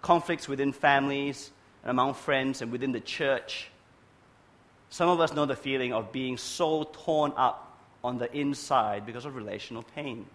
conflicts 0.01 0.49
within 0.49 0.73
families, 0.73 1.51
and 1.83 1.91
among 1.91 2.13
friends 2.13 2.61
and 2.61 2.71
within 2.71 2.91
the 2.91 2.99
church. 2.99 3.67
Some 4.89 5.09
of 5.09 5.19
us 5.19 5.33
know 5.33 5.45
the 5.45 5.55
feeling 5.55 5.93
of 5.93 6.11
being 6.11 6.37
so 6.37 6.83
torn 6.91 7.33
up 7.35 7.77
on 8.03 8.17
the 8.17 8.31
inside 8.35 9.05
because 9.05 9.25
of 9.25 9.35
relational 9.35 9.83
pain. 9.95 10.25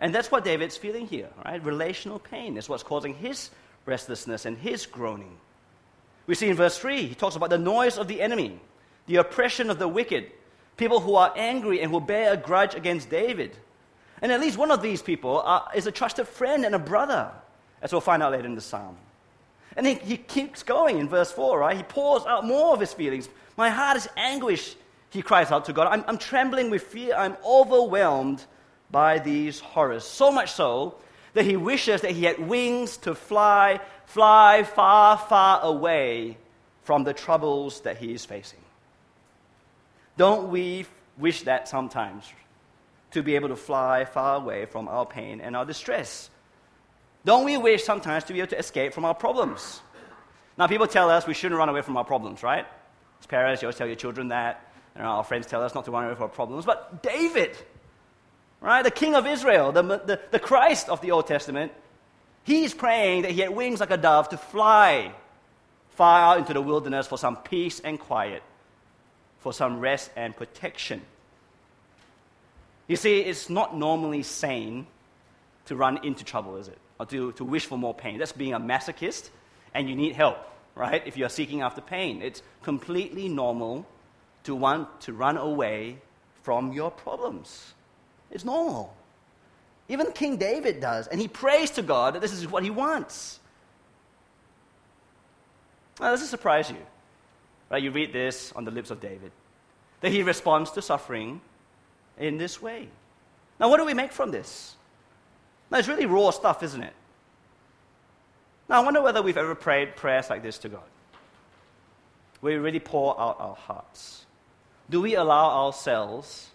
And 0.00 0.14
that's 0.14 0.30
what 0.30 0.44
David's 0.44 0.76
feeling 0.76 1.06
here, 1.06 1.28
right? 1.44 1.62
Relational 1.64 2.18
pain 2.18 2.56
is 2.56 2.68
what's 2.68 2.82
causing 2.82 3.14
his 3.14 3.50
restlessness 3.86 4.44
and 4.44 4.56
his 4.56 4.86
groaning. 4.86 5.36
We 6.26 6.34
see 6.34 6.48
in 6.48 6.56
verse 6.56 6.78
3, 6.78 7.06
he 7.06 7.14
talks 7.14 7.36
about 7.36 7.50
the 7.50 7.58
noise 7.58 7.98
of 7.98 8.08
the 8.08 8.20
enemy, 8.20 8.58
the 9.06 9.16
oppression 9.16 9.70
of 9.70 9.78
the 9.78 9.88
wicked, 9.88 10.30
people 10.76 11.00
who 11.00 11.14
are 11.16 11.32
angry 11.36 11.80
and 11.80 11.90
who 11.90 12.00
bear 12.00 12.32
a 12.32 12.36
grudge 12.36 12.74
against 12.74 13.10
David. 13.10 13.56
And 14.22 14.32
at 14.32 14.40
least 14.40 14.56
one 14.56 14.70
of 14.70 14.82
these 14.82 15.02
people 15.02 15.40
are, 15.40 15.68
is 15.74 15.86
a 15.86 15.92
trusted 15.92 16.26
friend 16.26 16.64
and 16.64 16.74
a 16.74 16.78
brother, 16.78 17.30
as 17.82 17.92
we'll 17.92 18.00
find 18.00 18.22
out 18.22 18.32
later 18.32 18.46
in 18.46 18.54
the 18.54 18.60
psalm. 18.60 18.96
And 19.76 19.86
he, 19.86 19.94
he 19.94 20.16
keeps 20.16 20.62
going 20.62 20.98
in 20.98 21.08
verse 21.08 21.32
4, 21.32 21.58
right? 21.58 21.76
He 21.76 21.82
pours 21.82 22.24
out 22.26 22.44
more 22.44 22.72
of 22.72 22.80
his 22.80 22.92
feelings. 22.92 23.28
My 23.56 23.70
heart 23.70 23.96
is 23.96 24.08
anguish, 24.16 24.76
he 25.10 25.22
cries 25.22 25.52
out 25.52 25.66
to 25.66 25.72
God. 25.72 25.86
I'm, 25.86 26.04
I'm 26.08 26.18
trembling 26.18 26.70
with 26.70 26.82
fear. 26.82 27.14
I'm 27.16 27.36
overwhelmed 27.46 28.44
by 28.90 29.20
these 29.20 29.60
horrors. 29.60 30.04
So 30.04 30.32
much 30.32 30.52
so 30.52 30.96
that 31.34 31.44
he 31.44 31.56
wishes 31.56 32.00
that 32.00 32.12
he 32.12 32.24
had 32.24 32.38
wings 32.38 32.96
to 32.98 33.14
fly, 33.14 33.80
fly 34.06 34.64
far, 34.64 35.18
far 35.18 35.60
away 35.62 36.36
from 36.82 37.04
the 37.04 37.12
troubles 37.12 37.80
that 37.82 37.98
he 37.98 38.12
is 38.12 38.24
facing. 38.24 38.58
Don't 40.16 40.50
we 40.50 40.86
wish 41.18 41.42
that 41.42 41.68
sometimes? 41.68 42.32
To 43.12 43.22
be 43.22 43.36
able 43.36 43.48
to 43.48 43.56
fly 43.56 44.04
far 44.04 44.36
away 44.36 44.66
from 44.66 44.88
our 44.88 45.06
pain 45.06 45.40
and 45.40 45.56
our 45.56 45.64
distress. 45.64 46.30
Don't 47.24 47.44
we 47.44 47.56
wish 47.56 47.84
sometimes 47.84 48.24
to 48.24 48.32
be 48.32 48.40
able 48.40 48.50
to 48.50 48.58
escape 48.58 48.92
from 48.92 49.04
our 49.04 49.14
problems? 49.14 49.80
Now, 50.58 50.66
people 50.66 50.86
tell 50.86 51.10
us 51.10 51.26
we 51.26 51.34
shouldn't 51.34 51.58
run 51.58 51.68
away 51.68 51.82
from 51.82 51.96
our 51.96 52.04
problems, 52.04 52.42
right? 52.42 52.66
As 53.20 53.26
parents, 53.26 53.62
you 53.62 53.66
always 53.66 53.76
tell 53.76 53.86
your 53.86 53.96
children 53.96 54.28
that. 54.28 54.70
And 54.94 55.04
our 55.06 55.24
friends 55.24 55.46
tell 55.46 55.62
us 55.62 55.74
not 55.74 55.86
to 55.86 55.90
run 55.90 56.04
away 56.04 56.14
from 56.14 56.24
our 56.24 56.28
problems. 56.28 56.64
But 56.64 57.02
David, 57.02 57.56
right, 58.60 58.82
the 58.82 58.90
king 58.90 59.14
of 59.14 59.26
Israel, 59.26 59.72
the, 59.72 59.82
the, 59.82 60.20
the 60.30 60.38
Christ 60.38 60.88
of 60.88 61.00
the 61.00 61.10
Old 61.10 61.26
Testament, 61.26 61.72
he's 62.44 62.74
praying 62.74 63.22
that 63.22 63.32
he 63.32 63.40
had 63.40 63.50
wings 63.50 63.80
like 63.80 63.90
a 63.90 63.96
dove 63.96 64.28
to 64.28 64.36
fly 64.36 65.12
far 65.90 66.20
out 66.20 66.38
into 66.38 66.52
the 66.52 66.60
wilderness 66.60 67.06
for 67.06 67.18
some 67.18 67.36
peace 67.36 67.80
and 67.80 67.98
quiet, 67.98 68.42
for 69.40 69.52
some 69.52 69.80
rest 69.80 70.10
and 70.14 70.36
protection. 70.36 71.00
You 72.86 72.96
see, 72.96 73.20
it's 73.20 73.48
not 73.48 73.76
normally 73.76 74.22
sane 74.22 74.86
to 75.66 75.76
run 75.76 76.04
into 76.04 76.24
trouble, 76.24 76.56
is 76.56 76.68
it? 76.68 76.78
Or 76.98 77.06
to, 77.06 77.32
to 77.32 77.44
wish 77.44 77.66
for 77.66 77.76
more 77.76 77.94
pain. 77.94 78.18
That's 78.18 78.32
being 78.32 78.54
a 78.54 78.60
masochist 78.60 79.30
and 79.74 79.88
you 79.88 79.96
need 79.96 80.14
help, 80.14 80.38
right? 80.74 81.02
If 81.04 81.16
you're 81.16 81.28
seeking 81.28 81.62
after 81.62 81.80
pain, 81.80 82.22
it's 82.22 82.42
completely 82.62 83.28
normal 83.28 83.86
to 84.44 84.54
want 84.54 85.00
to 85.02 85.12
run 85.12 85.36
away 85.36 85.98
from 86.42 86.72
your 86.72 86.90
problems. 86.90 87.74
It's 88.30 88.44
normal. 88.44 88.94
Even 89.88 90.12
King 90.12 90.36
David 90.36 90.80
does, 90.80 91.08
and 91.08 91.20
he 91.20 91.28
prays 91.28 91.70
to 91.72 91.82
God 91.82 92.14
that 92.14 92.20
this 92.20 92.32
is 92.32 92.46
what 92.46 92.62
he 92.62 92.70
wants. 92.70 93.40
Now, 96.00 96.10
does 96.10 96.22
it 96.22 96.28
surprise 96.28 96.70
you? 96.70 96.76
Right? 97.70 97.82
You 97.82 97.90
read 97.90 98.12
this 98.12 98.52
on 98.52 98.64
the 98.64 98.70
lips 98.70 98.90
of 98.90 99.00
David, 99.00 99.32
that 100.00 100.10
he 100.10 100.22
responds 100.22 100.70
to 100.72 100.82
suffering 100.82 101.40
in 102.18 102.38
this 102.38 102.62
way. 102.62 102.88
Now, 103.60 103.68
what 103.68 103.78
do 103.78 103.84
we 103.84 103.94
make 103.94 104.12
from 104.12 104.30
this? 104.30 104.76
Now, 105.70 105.78
it's 105.78 105.88
really 105.88 106.06
raw 106.06 106.30
stuff, 106.30 106.62
isn't 106.62 106.82
it? 106.82 106.92
Now, 108.68 108.80
I 108.80 108.84
wonder 108.84 109.02
whether 109.02 109.22
we've 109.22 109.36
ever 109.36 109.54
prayed 109.54 109.96
prayers 109.96 110.30
like 110.30 110.42
this 110.42 110.58
to 110.58 110.68
God. 110.68 110.82
We 112.40 112.54
really 112.56 112.80
pour 112.80 113.18
out 113.20 113.36
our 113.38 113.54
hearts. 113.54 114.26
Do 114.90 115.00
we 115.00 115.14
allow 115.14 115.64
ourselves 115.66 116.50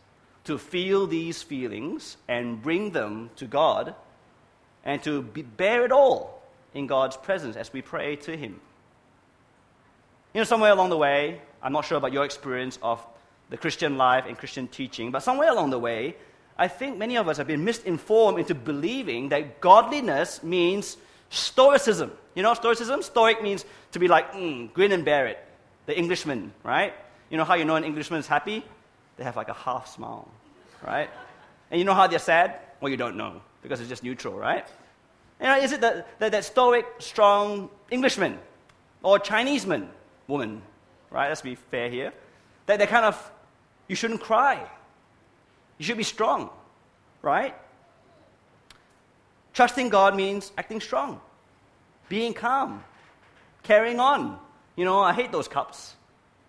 to 0.45 0.57
feel 0.57 1.07
these 1.07 1.41
feelings 1.41 2.17
and 2.27 2.61
bring 2.61 2.91
them 2.91 3.31
to 3.37 3.45
God 3.45 3.95
and 4.85 5.01
to 5.03 5.21
be, 5.21 5.41
bear 5.41 5.85
it 5.85 5.91
all 5.91 6.41
in 6.73 6.87
God's 6.87 7.17
presence 7.17 7.55
as 7.55 7.73
we 7.73 7.81
pray 7.81 8.15
to 8.17 8.37
Him? 8.37 8.59
You 10.33 10.41
know, 10.41 10.45
somewhere 10.45 10.71
along 10.71 10.89
the 10.89 10.97
way, 10.97 11.41
I'm 11.61 11.73
not 11.73 11.85
sure 11.85 11.97
about 11.97 12.13
your 12.13 12.23
experience 12.23 12.77
of 12.83 13.03
the 13.49 13.57
Christian 13.57 13.97
life 13.97 14.25
and 14.27 14.37
Christian 14.37 14.67
teaching, 14.67 15.11
but 15.11 15.23
somewhere 15.23 15.49
along 15.51 15.71
the 15.71 15.79
way, 15.79 16.15
I 16.59 16.67
think 16.67 16.97
many 16.97 17.15
of 17.15 17.29
us 17.29 17.37
have 17.37 17.47
been 17.47 17.63
misinformed 17.63 18.37
into 18.37 18.53
believing 18.53 19.29
that 19.29 19.61
godliness 19.61 20.43
means 20.43 20.97
Stoicism. 21.29 22.11
You 22.35 22.43
know 22.43 22.53
Stoicism? 22.53 23.01
Stoic 23.01 23.41
means 23.41 23.63
to 23.93 23.99
be 23.99 24.09
like, 24.09 24.33
mm, 24.33 24.71
grin 24.73 24.91
and 24.91 25.05
bear 25.05 25.27
it. 25.27 25.39
The 25.85 25.97
Englishman, 25.97 26.51
right? 26.63 26.93
You 27.29 27.37
know 27.37 27.45
how 27.45 27.53
you 27.53 27.63
know 27.63 27.77
an 27.77 27.85
Englishman 27.85 28.19
is 28.19 28.27
happy? 28.27 28.65
They 29.15 29.23
have 29.23 29.37
like 29.37 29.47
a 29.47 29.53
half 29.53 29.87
smile, 29.87 30.27
right? 30.85 31.09
And 31.71 31.79
you 31.79 31.85
know 31.85 31.93
how 31.93 32.07
they're 32.07 32.19
sad? 32.19 32.59
Well, 32.81 32.91
you 32.91 32.97
don't 32.97 33.15
know 33.15 33.41
because 33.61 33.79
it's 33.79 33.89
just 33.89 34.03
neutral, 34.03 34.33
right? 34.33 34.67
You 35.39 35.47
know, 35.47 35.57
is 35.59 35.71
it 35.71 35.79
that, 35.79 36.19
that, 36.19 36.33
that 36.33 36.43
stoic, 36.43 36.85
strong 36.99 37.69
Englishman 37.89 38.37
or 39.01 39.17
Chinese 39.17 39.65
man, 39.65 39.87
woman, 40.27 40.61
right? 41.09 41.29
Let's 41.29 41.41
be 41.41 41.55
fair 41.55 41.89
here. 41.89 42.11
That 42.65 42.79
they 42.79 42.85
kind 42.85 43.05
of, 43.05 43.31
you 43.87 43.95
shouldn't 43.95 44.19
cry. 44.19 44.67
You 45.79 45.85
should 45.85 45.97
be 45.97 46.03
strong, 46.03 46.51
right? 47.23 47.55
Trusting 49.53 49.89
God 49.89 50.15
means 50.15 50.51
acting 50.57 50.79
strong, 50.79 51.19
being 52.07 52.33
calm, 52.33 52.83
carrying 53.63 53.99
on. 53.99 54.39
You 54.75 54.85
know, 54.85 54.99
I 54.99 55.13
hate 55.13 55.31
those 55.31 55.47
cups. 55.47 55.95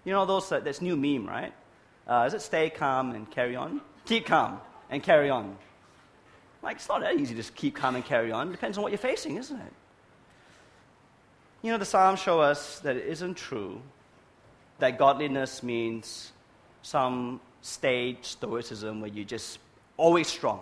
You 0.04 0.12
know, 0.12 0.26
those, 0.26 0.52
uh, 0.52 0.60
that's 0.60 0.82
new 0.82 0.96
meme, 0.96 1.26
right? 1.26 1.52
Uh, 2.06 2.24
is 2.26 2.34
it 2.34 2.42
stay 2.42 2.68
calm 2.70 3.12
and 3.12 3.30
carry 3.30 3.56
on? 3.56 3.80
Keep 4.04 4.26
calm 4.26 4.60
and 4.90 5.02
carry 5.02 5.30
on. 5.30 5.56
Like, 6.62 6.76
it's 6.76 6.88
not 6.88 7.00
that 7.00 7.14
easy 7.14 7.34
to 7.34 7.40
just 7.40 7.54
keep 7.54 7.74
calm 7.74 7.94
and 7.94 8.04
carry 8.04 8.32
on. 8.32 8.48
It 8.48 8.52
depends 8.52 8.76
on 8.76 8.82
what 8.82 8.92
you're 8.92 8.98
facing, 8.98 9.36
isn't 9.36 9.58
it? 9.58 9.72
You 11.62 11.72
know, 11.72 11.78
the 11.78 11.84
Psalms 11.84 12.20
show 12.20 12.40
us 12.40 12.80
that 12.80 12.96
it 12.96 13.06
isn't 13.06 13.36
true 13.36 13.80
that 14.80 14.98
godliness 14.98 15.62
means 15.62 16.32
some 16.82 17.40
stage 17.62 18.18
stoicism 18.22 19.00
where 19.00 19.10
you're 19.10 19.24
just 19.24 19.58
always 19.96 20.28
strong, 20.28 20.60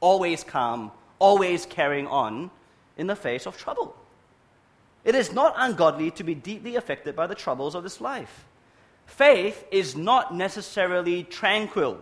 always 0.00 0.44
calm, 0.44 0.90
always 1.18 1.66
carrying 1.66 2.06
on 2.06 2.50
in 2.96 3.06
the 3.06 3.16
face 3.16 3.46
of 3.46 3.56
trouble. 3.56 3.96
It 5.04 5.14
is 5.14 5.32
not 5.32 5.54
ungodly 5.56 6.10
to 6.12 6.24
be 6.24 6.34
deeply 6.34 6.76
affected 6.76 7.16
by 7.16 7.26
the 7.26 7.34
troubles 7.34 7.74
of 7.74 7.82
this 7.82 8.00
life. 8.00 8.44
Faith 9.06 9.64
is 9.70 9.96
not 9.96 10.34
necessarily 10.34 11.24
tranquil. 11.24 11.98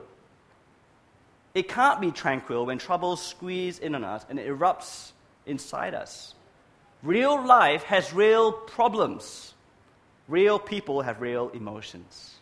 It 1.55 1.69
can't 1.69 2.01
be 2.01 2.13
tranquil 2.13 2.67
when 2.67 2.79
troubles 2.79 3.25
squeeze 3.25 3.79
in 3.79 3.95
on 3.95 4.05
us 4.05 4.25
and 4.29 4.39
it 4.39 4.47
erupts 4.47 5.13
inside 5.47 5.95
us. 5.95 6.35
Real 7.03 7.45
life 7.45 7.83
has 7.85 8.13
real 8.13 8.53
problems. 8.53 9.55
Real 10.29 10.59
people 10.59 11.03
have 11.03 11.21
real 11.21 11.49
emotions. 11.51 12.37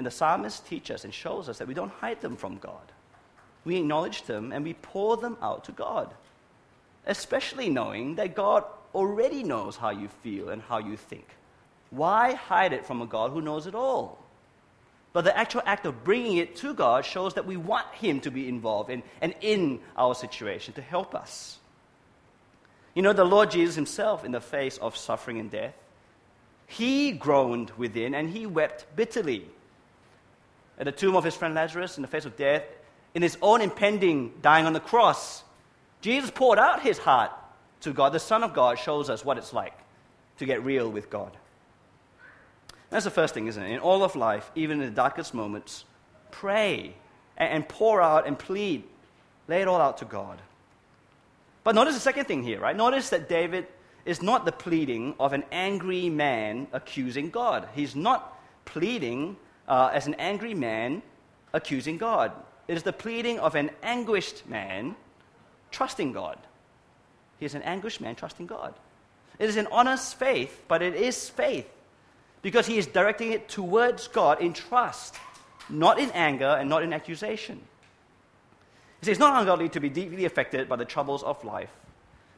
And 0.00 0.06
the 0.06 0.10
psalmist 0.10 0.66
teaches 0.66 0.94
us 0.94 1.04
and 1.04 1.12
shows 1.12 1.50
us 1.50 1.58
that 1.58 1.68
we 1.68 1.74
don't 1.74 1.92
hide 1.92 2.22
them 2.22 2.34
from 2.34 2.56
God 2.56 2.90
we 3.64 3.76
acknowledge 3.76 4.22
them 4.22 4.52
and 4.52 4.64
we 4.64 4.74
pour 4.74 5.16
them 5.16 5.36
out 5.42 5.64
to 5.64 5.72
God. 5.72 6.12
Especially 7.06 7.68
knowing 7.68 8.16
that 8.16 8.34
God 8.34 8.64
already 8.94 9.42
knows 9.42 9.76
how 9.76 9.90
you 9.90 10.08
feel 10.22 10.48
and 10.48 10.62
how 10.62 10.78
you 10.78 10.96
think. 10.96 11.26
Why 11.90 12.34
hide 12.34 12.72
it 12.72 12.86
from 12.86 13.02
a 13.02 13.06
God 13.06 13.32
who 13.32 13.40
knows 13.40 13.66
it 13.66 13.74
all? 13.74 14.18
But 15.12 15.24
the 15.24 15.36
actual 15.36 15.62
act 15.66 15.86
of 15.86 16.04
bringing 16.04 16.36
it 16.36 16.56
to 16.56 16.72
God 16.72 17.04
shows 17.04 17.34
that 17.34 17.46
we 17.46 17.56
want 17.56 17.86
Him 17.94 18.20
to 18.20 18.30
be 18.30 18.48
involved 18.48 18.90
in, 18.90 19.02
and 19.20 19.34
in 19.40 19.80
our 19.96 20.14
situation 20.14 20.72
to 20.74 20.82
help 20.82 21.16
us. 21.16 21.58
You 22.94 23.02
know, 23.02 23.12
the 23.12 23.24
Lord 23.24 23.50
Jesus 23.50 23.74
Himself, 23.74 24.24
in 24.24 24.30
the 24.30 24.40
face 24.40 24.78
of 24.78 24.96
suffering 24.96 25.40
and 25.40 25.50
death, 25.50 25.74
He 26.68 27.10
groaned 27.10 27.72
within 27.76 28.14
and 28.14 28.30
He 28.30 28.46
wept 28.46 28.94
bitterly. 28.94 29.48
At 30.80 30.86
the 30.86 30.92
tomb 30.92 31.14
of 31.14 31.22
His 31.22 31.36
friend 31.36 31.54
Lazarus, 31.54 31.96
in 31.96 32.02
the 32.02 32.08
face 32.08 32.24
of 32.24 32.36
death, 32.36 32.64
in 33.14 33.22
his 33.22 33.36
own 33.42 33.60
impending 33.60 34.32
dying 34.40 34.66
on 34.66 34.72
the 34.72 34.80
cross, 34.80 35.42
Jesus 36.00 36.30
poured 36.30 36.58
out 36.58 36.82
his 36.82 36.98
heart 36.98 37.32
to 37.80 37.92
God. 37.92 38.12
The 38.12 38.20
Son 38.20 38.44
of 38.44 38.54
God 38.54 38.78
shows 38.78 39.10
us 39.10 39.24
what 39.24 39.38
it's 39.38 39.52
like 39.52 39.74
to 40.38 40.46
get 40.46 40.64
real 40.64 40.88
with 40.88 41.10
God. 41.10 41.36
That's 42.88 43.04
the 43.04 43.10
first 43.10 43.34
thing, 43.34 43.46
isn't 43.46 43.62
it? 43.62 43.70
In 43.70 43.80
all 43.80 44.02
of 44.02 44.16
life, 44.16 44.50
even 44.54 44.80
in 44.80 44.86
the 44.86 44.94
darkest 44.94 45.34
moments, 45.34 45.84
pray 46.30 46.94
and, 47.36 47.68
pour 47.68 48.00
out 48.00 48.26
and 48.26 48.38
plead. 48.38 48.84
Lay 49.48 49.62
it 49.62 49.68
all 49.68 49.80
out 49.80 49.98
to 49.98 50.04
God. 50.04 50.40
But 51.62 51.74
notice 51.74 51.94
the 51.94 52.00
second 52.00 52.26
thing 52.26 52.42
here, 52.42 52.60
right? 52.60 52.76
Notice 52.76 53.10
that 53.10 53.28
David 53.28 53.66
is 54.04 54.22
not 54.22 54.44
the 54.44 54.52
pleading 54.52 55.14
of 55.20 55.32
an 55.32 55.44
angry 55.52 56.08
man 56.08 56.68
accusing 56.72 57.30
God. 57.30 57.68
He's 57.74 57.94
not 57.94 58.40
pleading 58.64 59.36
uh, 59.70 59.90
as 59.94 60.08
an 60.08 60.14
angry 60.14 60.52
man 60.52 61.00
accusing 61.54 61.96
God. 61.96 62.32
It 62.68 62.76
is 62.76 62.82
the 62.82 62.92
pleading 62.92 63.38
of 63.38 63.54
an 63.54 63.70
anguished 63.82 64.46
man 64.48 64.96
trusting 65.70 66.12
God. 66.12 66.38
He 67.38 67.46
is 67.46 67.54
an 67.54 67.62
anguished 67.62 68.00
man 68.00 68.16
trusting 68.16 68.46
God. 68.46 68.74
It 69.38 69.48
is 69.48 69.56
an 69.56 69.68
honest 69.72 70.18
faith, 70.18 70.64
but 70.68 70.82
it 70.82 70.94
is 70.94 71.30
faith 71.30 71.70
because 72.42 72.66
he 72.66 72.78
is 72.78 72.86
directing 72.86 73.32
it 73.32 73.48
towards 73.48 74.08
God 74.08 74.40
in 74.40 74.52
trust, 74.52 75.16
not 75.68 75.98
in 75.98 76.10
anger 76.10 76.56
and 76.58 76.68
not 76.68 76.82
in 76.82 76.92
accusation. 76.92 77.56
You 77.56 79.06
see, 79.06 79.10
it's 79.12 79.20
not 79.20 79.40
ungodly 79.40 79.68
to 79.70 79.80
be 79.80 79.88
deeply 79.88 80.24
affected 80.24 80.68
by 80.68 80.76
the 80.76 80.84
troubles 80.84 81.22
of 81.22 81.42
life, 81.44 81.70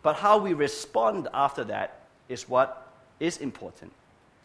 but 0.03 0.17
how 0.17 0.39
we 0.39 0.53
respond 0.53 1.29
after 1.33 1.65
that 1.65 2.03
is 2.29 2.49
what 2.49 2.93
is 3.19 3.39
important. 3.39 3.93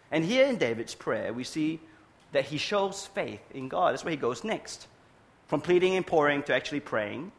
And 0.10 0.24
here 0.24 0.46
in 0.46 0.58
David's 0.58 0.96
prayer, 0.96 1.34
we 1.34 1.44
see 1.44 1.80
that 2.32 2.46
he 2.46 2.58
shows 2.58 3.06
faith 3.08 3.42
in 3.54 3.68
God. 3.68 3.94
That's 3.94 4.04
where 4.04 4.12
he 4.12 4.18
goes 4.18 4.44
next 4.44 4.88
from 5.48 5.62
pleading 5.62 5.96
and 5.96 6.06
pouring 6.06 6.44
to 6.44 6.54
actually 6.54 6.82
praying, 6.82 7.32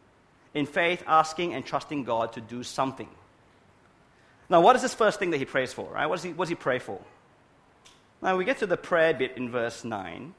in 0.54 0.66
faith, 0.66 1.02
asking 1.06 1.54
and 1.54 1.64
trusting 1.64 2.04
God 2.04 2.32
to 2.32 2.40
do 2.40 2.62
something. 2.62 3.08
Now, 4.48 4.62
what 4.62 4.74
is 4.76 4.82
this 4.82 4.94
first 4.94 5.18
thing 5.18 5.30
that 5.30 5.36
he 5.36 5.44
prays 5.44 5.72
for? 5.72 5.92
Right? 5.92 6.06
What, 6.06 6.16
does 6.16 6.22
he, 6.22 6.32
what 6.32 6.46
does 6.46 6.50
he 6.50 6.54
pray 6.54 6.78
for? 6.78 7.00
Now, 8.22 8.36
we 8.36 8.44
get 8.44 8.58
to 8.58 8.66
the 8.66 8.78
prayer 8.78 9.12
bit 9.12 9.36
in 9.36 9.50
verse 9.50 9.84
9, 9.84 10.34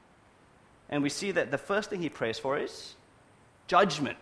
and 0.90 1.02
we 1.02 1.08
see 1.08 1.30
that 1.30 1.50
the 1.50 1.58
first 1.58 1.90
thing 1.90 2.02
he 2.02 2.08
prays 2.08 2.38
for 2.38 2.58
is 2.58 2.94
judgment. 3.68 4.18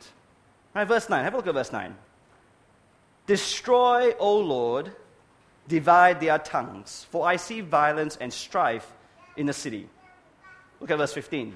Right, 0.75 0.87
verse 0.87 1.08
9, 1.08 1.25
have 1.25 1.32
a 1.32 1.37
look 1.38 1.47
at 1.47 1.54
verse 1.54 1.73
9. 1.73 1.97
Destroy, 3.26 4.12
O 4.18 4.38
Lord, 4.38 4.92
divide 5.66 6.20
their 6.20 6.38
tongues, 6.38 7.06
for 7.11 7.26
I 7.26 7.37
see 7.37 7.62
violence 7.62 8.16
and 8.20 8.32
strife 8.32 8.87
in 9.37 9.47
the 9.47 9.52
city. 9.52 9.88
Look 10.80 10.90
at 10.90 10.99
verse 10.99 11.12
15. 11.12 11.54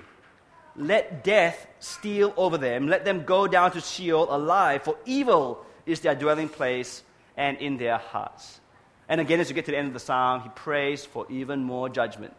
Let 0.77 1.23
death 1.23 1.67
steal 1.81 2.33
over 2.37 2.57
them, 2.57 2.89
let 2.89 3.05
them 3.05 3.25
go 3.25 3.47
down 3.47 3.73
to 3.73 3.81
Sheol 3.81 4.35
alive, 4.35 4.83
for 4.83 4.97
evil 5.05 5.65
is 5.85 6.01
their 6.01 6.15
dwelling 6.15 6.49
place 6.49 7.03
and 7.37 7.59
in 7.59 7.77
their 7.77 7.99
hearts. 7.99 8.61
And 9.09 9.21
again, 9.21 9.41
as 9.41 9.49
you 9.49 9.55
get 9.55 9.67
to 9.67 9.71
the 9.73 9.77
end 9.77 9.89
of 9.89 9.93
the 9.93 10.01
psalm, 10.01 10.43
he 10.43 10.49
prays 10.51 11.05
for 11.05 11.27
even 11.31 11.63
more 11.63 11.89
judgment 11.89 12.35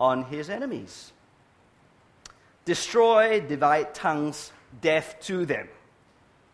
on 0.00 0.24
his 0.24 0.50
enemies. 0.50 1.12
Destroy, 2.64 3.40
divide 3.40 3.94
tongues, 3.94 4.52
death 4.80 5.16
to 5.22 5.44
them. 5.46 5.68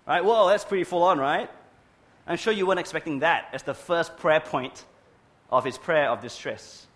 Right? 0.07 0.25
Well, 0.25 0.49
that's 0.49 0.65
pretty 0.65 0.85
full 0.85 1.03
on, 1.03 1.19
right? 1.19 1.51
I'm 2.27 2.37
sure 2.37 2.53
you 2.53 2.67
weren't 2.67 2.81
expecting 2.81 3.21
that 3.21 3.49
as 3.53 3.63
the 3.63 3.75
first 3.75 4.19
prayer 4.19 4.41
point 4.41 4.85
of 5.51 5.65
his 5.65 5.79
prayer 5.79 6.11
of 6.11 6.21
distress. 6.21 6.88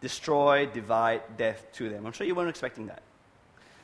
Destroy, 0.00 0.66
divide, 0.66 1.22
death 1.36 1.66
to 1.74 1.88
them. 1.88 2.06
I'm 2.06 2.12
sure 2.12 2.26
you 2.26 2.34
weren't 2.34 2.48
expecting 2.48 2.86
that. 2.86 3.02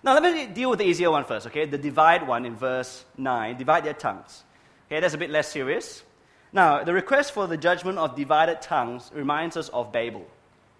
Now, 0.02 0.14
let 0.14 0.23
me 0.23 0.46
deal 0.46 0.70
with 0.70 0.78
the 0.78 0.85
easier 0.85 1.11
one 1.11 1.25
first, 1.25 1.46
okay? 1.49 1.66
The 1.66 1.78
divide 1.78 2.26
one 2.26 2.46
in 2.46 2.54
verse 2.54 3.04
9 3.18 3.56
divide 3.56 3.85
their 3.85 3.94
tongues. 3.94 4.44
Okay, 4.87 5.00
that's 5.00 5.14
a 5.14 5.18
bit 5.18 5.30
less 5.30 5.50
serious. 5.50 6.04
Now, 6.52 6.85
the 6.85 6.92
request 6.92 7.32
for 7.32 7.46
the 7.46 7.56
judgment 7.56 7.99
of 7.99 8.14
divided 8.14 8.62
tongues 8.62 9.11
reminds 9.12 9.56
us 9.56 9.68
of 9.70 9.92
Babel, 9.92 10.26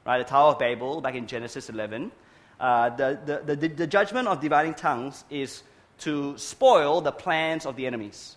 right? 0.07 0.19
The 0.19 0.25
Tower 0.25 0.53
of 0.53 0.59
Babel 0.59 1.01
back 1.01 1.17
in 1.17 1.27
Genesis 1.27 1.69
11. 1.69 2.13
Uh, 2.59 2.91
the, 2.91 3.19
the, 3.45 3.57
the, 3.57 3.69
the 3.69 3.87
judgment 3.87 4.29
of 4.29 4.41
dividing 4.41 4.75
tongues 4.75 5.25
is 5.29 5.63
to 5.99 6.37
spoil 6.39 7.01
the 7.01 7.13
plans 7.13 7.67
of 7.67 7.77
the 7.77 7.87
enemies. 7.87 8.37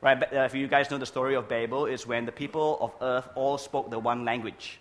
Right? 0.00 0.20
Uh, 0.20 0.40
if 0.40 0.54
you 0.54 0.66
guys 0.66 0.90
know 0.90 0.98
the 0.98 1.06
story 1.06 1.34
of 1.34 1.48
Babel, 1.48 1.86
is 1.86 2.06
when 2.06 2.24
the 2.26 2.32
people 2.32 2.78
of 2.80 2.92
earth 3.00 3.28
all 3.34 3.58
spoke 3.58 3.90
the 3.90 3.98
one 3.98 4.24
language. 4.24 4.80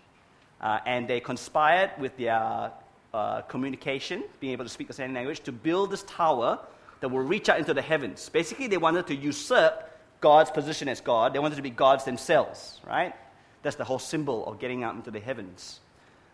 Uh, 0.62 0.80
and 0.86 1.08
they 1.08 1.20
conspired 1.20 1.92
with 1.98 2.16
their 2.18 2.72
uh, 3.14 3.42
communication, 3.44 4.24
being 4.40 4.54
able 4.54 4.66
to 4.66 4.70
speak 4.70 4.88
the 4.88 4.94
same 4.94 5.14
language, 5.14 5.40
to 5.42 5.52
build 5.52 5.92
this 5.92 6.04
tower 6.04 6.60
that 7.00 7.10
will 7.10 7.22
reach 7.24 7.50
out 7.50 7.60
into 7.60 7.74
the 7.74 7.82
heavens. 7.82 8.30
Basically, 8.30 8.68
they 8.68 8.78
wanted 8.78 9.08
to 9.08 9.16
usurp 9.16 9.90
God's 10.22 10.52
position 10.52 10.90
as 10.90 11.02
God. 11.02 11.34
They 11.34 11.40
wanted 11.40 11.56
to 11.56 11.62
be 11.62 11.70
gods 11.70 12.04
themselves, 12.04 12.82
right? 12.86 13.16
That's 13.62 13.78
the 13.78 13.86
whole 13.86 14.00
symbol 14.00 14.46
of 14.46 14.60
getting 14.60 14.84
out 14.84 14.96
into 14.96 15.12
the 15.12 15.20
heavens. 15.20 15.80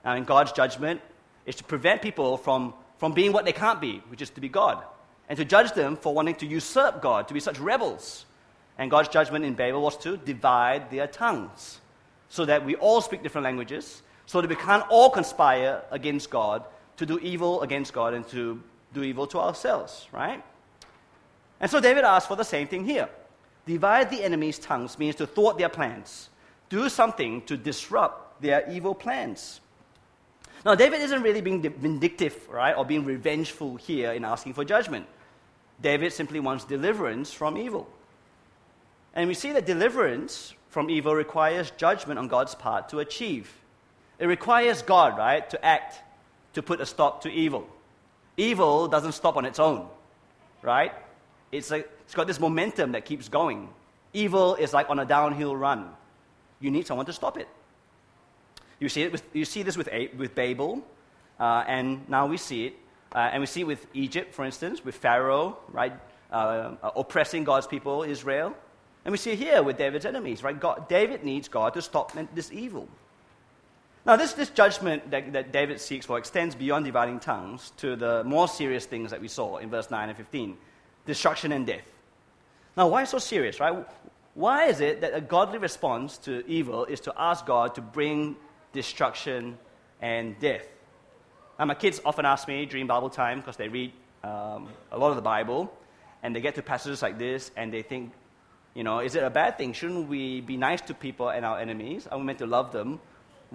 Now, 0.03 0.15
in 0.15 0.23
God's 0.23 0.51
judgment 0.51 1.01
is 1.45 1.55
to 1.55 1.63
prevent 1.63 2.01
people 2.01 2.37
from, 2.37 2.73
from 2.97 3.13
being 3.13 3.31
what 3.31 3.45
they 3.45 3.53
can't 3.53 3.79
be, 3.79 4.01
which 4.07 4.21
is 4.21 4.29
to 4.31 4.41
be 4.41 4.49
God, 4.49 4.83
and 5.29 5.37
to 5.37 5.45
judge 5.45 5.71
them 5.73 5.95
for 5.95 6.13
wanting 6.13 6.35
to 6.35 6.45
usurp 6.45 7.01
God, 7.01 7.27
to 7.27 7.33
be 7.33 7.39
such 7.39 7.59
rebels. 7.59 8.25
And 8.77 8.91
God's 8.91 9.09
judgment 9.09 9.45
in 9.45 9.53
Babel 9.53 9.81
was 9.81 9.97
to 9.97 10.17
divide 10.17 10.91
their 10.91 11.07
tongues 11.07 11.79
so 12.29 12.45
that 12.45 12.65
we 12.65 12.75
all 12.75 13.01
speak 13.01 13.23
different 13.23 13.45
languages, 13.45 14.01
so 14.25 14.41
that 14.41 14.49
we 14.49 14.55
can't 14.55 14.83
all 14.89 15.09
conspire 15.09 15.83
against 15.91 16.29
God 16.29 16.63
to 16.97 17.05
do 17.05 17.19
evil 17.19 17.61
against 17.61 17.93
God 17.93 18.13
and 18.13 18.27
to 18.29 18.61
do 18.93 19.03
evil 19.03 19.27
to 19.27 19.39
ourselves, 19.39 20.07
right? 20.11 20.43
And 21.59 21.69
so 21.69 21.79
David 21.79 22.03
asks 22.03 22.27
for 22.27 22.35
the 22.35 22.43
same 22.43 22.67
thing 22.67 22.85
here. 22.85 23.09
Divide 23.65 24.09
the 24.09 24.23
enemy's 24.23 24.59
tongues 24.59 24.97
means 24.99 25.15
to 25.15 25.27
thwart 25.27 25.57
their 25.57 25.69
plans, 25.69 26.29
do 26.69 26.89
something 26.89 27.41
to 27.43 27.57
disrupt 27.57 28.41
their 28.41 28.69
evil 28.69 28.93
plans. 28.93 29.61
Now, 30.65 30.73
David 30.73 31.01
isn't 31.01 31.21
really 31.21 31.41
being 31.41 31.61
vindictive, 31.61 32.49
right, 32.49 32.75
or 32.75 32.85
being 32.85 33.05
revengeful 33.05 33.75
here 33.75 34.11
in 34.11 34.25
asking 34.25 34.53
for 34.53 34.65
judgment. 34.65 35.05
David 35.81 36.11
simply 36.11 36.39
wants 36.39 36.65
deliverance 36.65 37.31
from 37.31 37.57
evil. 37.57 37.87
And 39.13 39.27
we 39.27 39.35
see 39.35 39.51
that 39.51 39.65
deliverance 39.65 40.53
from 40.69 40.89
evil 40.89 41.13
requires 41.13 41.71
judgment 41.71 42.17
on 42.17 42.27
God's 42.27 42.55
part 42.55 42.89
to 42.89 42.99
achieve. 42.99 43.51
It 44.19 44.27
requires 44.27 44.81
God, 44.81 45.17
right, 45.17 45.49
to 45.49 45.65
act, 45.65 46.01
to 46.53 46.63
put 46.63 46.79
a 46.81 46.85
stop 46.85 47.21
to 47.23 47.29
evil. 47.29 47.67
Evil 48.37 48.87
doesn't 48.87 49.13
stop 49.13 49.37
on 49.37 49.45
its 49.45 49.59
own, 49.59 49.87
right? 50.61 50.93
It's, 51.51 51.71
a, 51.71 51.77
it's 51.77 52.13
got 52.13 52.27
this 52.27 52.39
momentum 52.39 52.93
that 52.93 53.05
keeps 53.05 53.29
going. 53.29 53.69
Evil 54.13 54.55
is 54.55 54.73
like 54.73 54.89
on 54.89 54.99
a 54.99 55.05
downhill 55.05 55.55
run. 55.55 55.89
You 56.59 56.71
need 56.71 56.87
someone 56.87 57.05
to 57.05 57.13
stop 57.13 57.37
it. 57.37 57.47
You 58.79 58.89
see, 58.89 59.03
it 59.03 59.11
with, 59.11 59.23
you 59.33 59.45
see 59.45 59.63
this 59.63 59.77
with, 59.77 59.89
with 60.17 60.35
Babel, 60.35 60.85
uh, 61.39 61.63
and 61.67 62.07
now 62.09 62.25
we 62.25 62.37
see 62.37 62.67
it. 62.67 62.75
Uh, 63.13 63.29
and 63.31 63.39
we 63.39 63.45
see 63.45 63.61
it 63.61 63.67
with 63.67 63.85
Egypt, 63.93 64.33
for 64.33 64.43
instance, 64.43 64.83
with 64.83 64.95
Pharaoh, 64.95 65.57
right, 65.71 65.93
uh, 66.31 66.75
oppressing 66.95 67.45
God's 67.45 67.67
people, 67.67 68.03
Israel. 68.03 68.53
And 69.05 69.11
we 69.11 69.17
see 69.17 69.35
here 69.35 69.63
with 69.63 69.77
David's 69.77 70.05
enemies, 70.05 70.43
right? 70.43 70.59
God, 70.59 70.89
David 70.89 71.23
needs 71.23 71.47
God 71.47 71.73
to 71.75 71.81
stop 71.81 72.11
this 72.33 72.51
evil. 72.51 72.89
Now, 74.05 74.17
this, 74.17 74.33
this 74.33 74.49
judgment 74.51 75.09
that, 75.09 75.33
that 75.33 75.51
David 75.51 75.81
seeks 75.81 76.05
for 76.05 76.19
extends 76.19 76.53
beyond 76.53 76.85
dividing 76.85 77.19
tongues 77.19 77.71
to 77.77 77.95
the 77.95 78.23
more 78.23 78.47
serious 78.47 78.85
things 78.85 79.09
that 79.09 79.19
we 79.19 79.27
saw 79.27 79.57
in 79.57 79.69
verse 79.69 79.89
9 79.89 80.09
and 80.09 80.17
15 80.17 80.57
destruction 81.07 81.51
and 81.51 81.65
death. 81.65 81.91
Now, 82.77 82.87
why 82.87 83.03
so 83.05 83.17
serious, 83.17 83.59
right? 83.59 83.85
Why 84.35 84.65
is 84.65 84.79
it 84.81 85.01
that 85.01 85.15
a 85.15 85.21
godly 85.21 85.57
response 85.57 86.17
to 86.19 86.45
evil 86.47 86.85
is 86.85 86.99
to 87.01 87.13
ask 87.17 87.45
God 87.45 87.75
to 87.75 87.81
bring 87.81 88.35
destruction 88.73 89.57
and 90.01 90.37
death? 90.39 90.67
Now, 91.57 91.65
my 91.65 91.75
kids 91.75 92.01
often 92.05 92.25
ask 92.25 92.47
me 92.47 92.65
during 92.65 92.85
Bible 92.85 93.09
time 93.09 93.39
because 93.39 93.57
they 93.57 93.69
read 93.69 93.93
um, 94.23 94.67
a 94.91 94.97
lot 94.97 95.09
of 95.09 95.15
the 95.15 95.21
Bible 95.21 95.73
and 96.21 96.35
they 96.35 96.41
get 96.41 96.55
to 96.55 96.61
passages 96.61 97.01
like 97.01 97.17
this 97.17 97.49
and 97.55 97.71
they 97.73 97.81
think, 97.81 98.11
you 98.73 98.83
know, 98.83 98.99
is 98.99 99.15
it 99.15 99.23
a 99.23 99.29
bad 99.29 99.57
thing? 99.57 99.73
Shouldn't 99.73 100.09
we 100.09 100.41
be 100.41 100.57
nice 100.57 100.81
to 100.81 100.93
people 100.93 101.29
and 101.29 101.45
our 101.45 101.59
enemies? 101.59 102.07
Are 102.11 102.17
we 102.17 102.25
meant 102.25 102.39
to 102.39 102.45
love 102.45 102.71
them? 102.71 102.99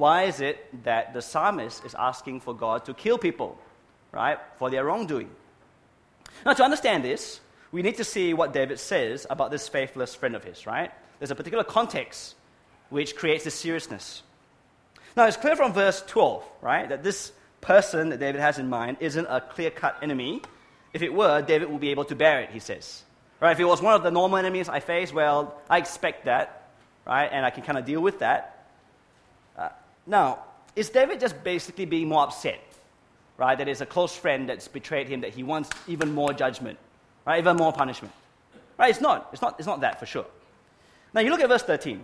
Why 0.00 0.22
is 0.22 0.40
it 0.40 0.82
that 0.84 1.12
the 1.12 1.20
psalmist 1.20 1.84
is 1.84 1.94
asking 1.94 2.40
for 2.40 2.54
God 2.54 2.86
to 2.86 2.94
kill 2.94 3.18
people, 3.18 3.58
right, 4.12 4.38
for 4.56 4.70
their 4.70 4.82
wrongdoing? 4.86 5.28
Now, 6.46 6.54
to 6.54 6.64
understand 6.64 7.04
this, 7.04 7.40
we 7.70 7.82
need 7.82 7.98
to 7.98 8.04
see 8.04 8.32
what 8.32 8.54
David 8.54 8.80
says 8.80 9.26
about 9.28 9.50
this 9.50 9.68
faithless 9.68 10.14
friend 10.14 10.34
of 10.34 10.42
his, 10.42 10.66
right? 10.66 10.90
There's 11.18 11.30
a 11.30 11.34
particular 11.34 11.64
context 11.64 12.34
which 12.88 13.14
creates 13.14 13.44
this 13.44 13.54
seriousness. 13.54 14.22
Now, 15.18 15.26
it's 15.26 15.36
clear 15.36 15.54
from 15.54 15.74
verse 15.74 16.02
12, 16.06 16.44
right, 16.62 16.88
that 16.88 17.02
this 17.02 17.32
person 17.60 18.08
that 18.08 18.20
David 18.20 18.40
has 18.40 18.58
in 18.58 18.70
mind 18.70 18.96
isn't 19.00 19.26
a 19.26 19.42
clear 19.42 19.70
cut 19.70 19.98
enemy. 20.00 20.40
If 20.94 21.02
it 21.02 21.12
were, 21.12 21.42
David 21.42 21.68
would 21.68 21.82
be 21.82 21.90
able 21.90 22.06
to 22.06 22.14
bear 22.14 22.40
it, 22.40 22.48
he 22.52 22.60
says. 22.60 23.02
Right? 23.38 23.52
If 23.52 23.60
it 23.60 23.66
was 23.66 23.82
one 23.82 23.94
of 23.94 24.02
the 24.02 24.10
normal 24.10 24.38
enemies 24.38 24.70
I 24.70 24.80
face, 24.80 25.12
well, 25.12 25.60
I 25.68 25.76
expect 25.76 26.24
that, 26.24 26.70
right? 27.06 27.28
And 27.30 27.44
I 27.44 27.50
can 27.50 27.64
kind 27.64 27.76
of 27.76 27.84
deal 27.84 28.00
with 28.00 28.20
that. 28.20 28.56
Now, 30.06 30.40
is 30.76 30.90
David 30.90 31.20
just 31.20 31.42
basically 31.44 31.84
being 31.84 32.08
more 32.08 32.24
upset 32.24 32.60
right? 33.40 33.56
That 33.56 33.68
is 33.68 33.80
a 33.80 33.86
close 33.86 34.14
friend 34.14 34.46
that's 34.48 34.68
betrayed 34.68 35.08
him, 35.08 35.22
that 35.22 35.32
he 35.32 35.42
wants 35.42 35.70
even 35.88 36.12
more 36.12 36.34
judgment, 36.34 36.78
right? 37.26 37.38
Even 37.38 37.56
more 37.56 37.72
punishment. 37.72 38.12
Right? 38.78 38.90
It's 38.90 39.00
not. 39.00 39.30
It's 39.32 39.40
not, 39.40 39.58
it's 39.58 39.66
not 39.66 39.80
that 39.80 39.98
for 39.98 40.04
sure. 40.04 40.26
Now 41.14 41.22
you 41.22 41.30
look 41.30 41.40
at 41.40 41.48
verse 41.48 41.62
13. 41.62 42.02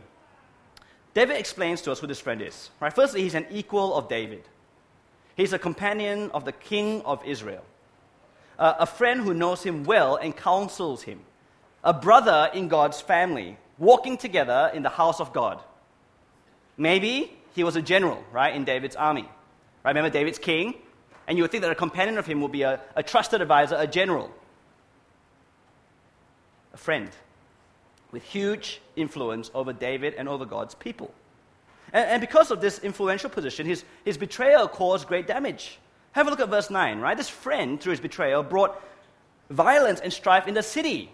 David 1.12 1.36
explains 1.36 1.82
to 1.82 1.92
us 1.92 2.00
who 2.00 2.06
this 2.06 2.20
friend 2.20 2.40
is. 2.40 2.70
Right? 2.80 2.92
Firstly, 2.92 3.22
he's 3.22 3.34
an 3.34 3.46
equal 3.50 3.94
of 3.94 4.08
David. 4.08 4.44
He's 5.36 5.52
a 5.52 5.58
companion 5.58 6.30
of 6.32 6.46
the 6.46 6.52
king 6.52 7.02
of 7.02 7.22
Israel. 7.24 7.64
Uh, 8.58 8.74
a 8.78 8.86
friend 8.86 9.20
who 9.20 9.34
knows 9.34 9.62
him 9.62 9.84
well 9.84 10.16
and 10.16 10.34
counsels 10.34 11.02
him. 11.02 11.20
A 11.84 11.92
brother 11.92 12.50
in 12.54 12.68
God's 12.68 13.02
family, 13.02 13.58
walking 13.78 14.16
together 14.16 14.70
in 14.72 14.82
the 14.82 14.88
house 14.88 15.20
of 15.20 15.34
God. 15.34 15.60
Maybe 16.78 17.35
he 17.56 17.64
was 17.64 17.74
a 17.74 17.82
general, 17.82 18.22
right, 18.30 18.54
in 18.54 18.64
David's 18.64 18.94
army. 18.96 19.28
Right? 19.82 19.90
Remember 19.90 20.10
David's 20.10 20.38
king? 20.38 20.74
And 21.26 21.38
you 21.38 21.42
would 21.42 21.50
think 21.50 21.62
that 21.62 21.72
a 21.72 21.74
companion 21.74 22.18
of 22.18 22.26
him 22.26 22.42
would 22.42 22.52
be 22.52 22.62
a, 22.62 22.80
a 22.94 23.02
trusted 23.02 23.40
advisor, 23.40 23.76
a 23.76 23.86
general, 23.86 24.30
a 26.74 26.76
friend 26.76 27.08
with 28.12 28.22
huge 28.22 28.80
influence 28.94 29.50
over 29.54 29.72
David 29.72 30.14
and 30.18 30.28
over 30.28 30.44
God's 30.44 30.74
people. 30.74 31.12
And, 31.94 32.10
and, 32.10 32.20
because 32.20 32.50
of 32.50 32.60
this 32.60 32.78
influential 32.80 33.30
position, 33.30 33.66
his, 33.66 33.84
his 34.04 34.18
betrayal 34.18 34.68
caused 34.68 35.08
great 35.08 35.26
damage. 35.26 35.78
Have 36.12 36.26
a 36.26 36.30
look 36.30 36.40
at 36.40 36.50
verse 36.50 36.68
9, 36.68 37.00
right? 37.00 37.16
This 37.16 37.30
friend, 37.30 37.80
through 37.80 37.92
his 37.92 38.00
betrayal, 38.00 38.42
brought 38.42 38.80
violence 39.48 40.00
and 40.00 40.12
strife 40.12 40.46
in 40.46 40.54
the 40.54 40.62
city, 40.62 41.10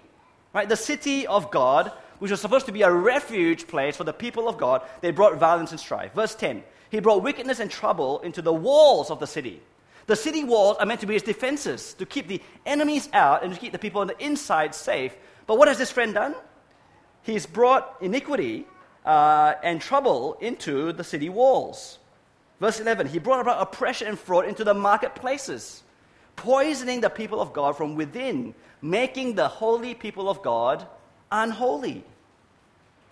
right? 0.52 0.68
The 0.68 0.76
city 0.76 1.26
of 1.26 1.52
God, 1.52 1.92
which 2.22 2.30
was 2.30 2.40
supposed 2.40 2.66
to 2.66 2.70
be 2.70 2.82
a 2.82 2.92
refuge 2.92 3.66
place 3.66 3.96
for 3.96 4.04
the 4.04 4.12
people 4.12 4.48
of 4.48 4.56
God, 4.56 4.82
they 5.00 5.10
brought 5.10 5.38
violence 5.38 5.72
and 5.72 5.80
strife. 5.80 6.14
Verse 6.14 6.36
10, 6.36 6.62
he 6.88 7.00
brought 7.00 7.20
wickedness 7.20 7.58
and 7.58 7.68
trouble 7.68 8.20
into 8.20 8.40
the 8.40 8.52
walls 8.52 9.10
of 9.10 9.18
the 9.18 9.26
city. 9.26 9.60
The 10.06 10.14
city 10.14 10.44
walls 10.44 10.76
are 10.78 10.86
meant 10.86 11.00
to 11.00 11.06
be 11.06 11.14
his 11.14 11.24
defenses, 11.24 11.94
to 11.94 12.06
keep 12.06 12.28
the 12.28 12.40
enemies 12.64 13.08
out 13.12 13.42
and 13.42 13.52
to 13.52 13.58
keep 13.58 13.72
the 13.72 13.78
people 13.80 14.02
on 14.02 14.06
the 14.06 14.24
inside 14.24 14.72
safe. 14.72 15.16
But 15.48 15.58
what 15.58 15.66
has 15.66 15.78
this 15.78 15.90
friend 15.90 16.14
done? 16.14 16.36
He's 17.22 17.44
brought 17.44 17.96
iniquity 18.00 18.68
uh, 19.04 19.54
and 19.64 19.80
trouble 19.80 20.34
into 20.40 20.92
the 20.92 21.02
city 21.02 21.28
walls. 21.28 21.98
Verse 22.60 22.78
11, 22.78 23.08
he 23.08 23.18
brought 23.18 23.40
about 23.40 23.60
oppression 23.60 24.06
and 24.06 24.16
fraud 24.16 24.46
into 24.46 24.62
the 24.62 24.74
marketplaces, 24.74 25.82
poisoning 26.36 27.00
the 27.00 27.10
people 27.10 27.40
of 27.40 27.52
God 27.52 27.76
from 27.76 27.96
within, 27.96 28.54
making 28.80 29.34
the 29.34 29.48
holy 29.48 29.92
people 29.92 30.30
of 30.30 30.40
God 30.40 30.86
unholy. 31.32 32.04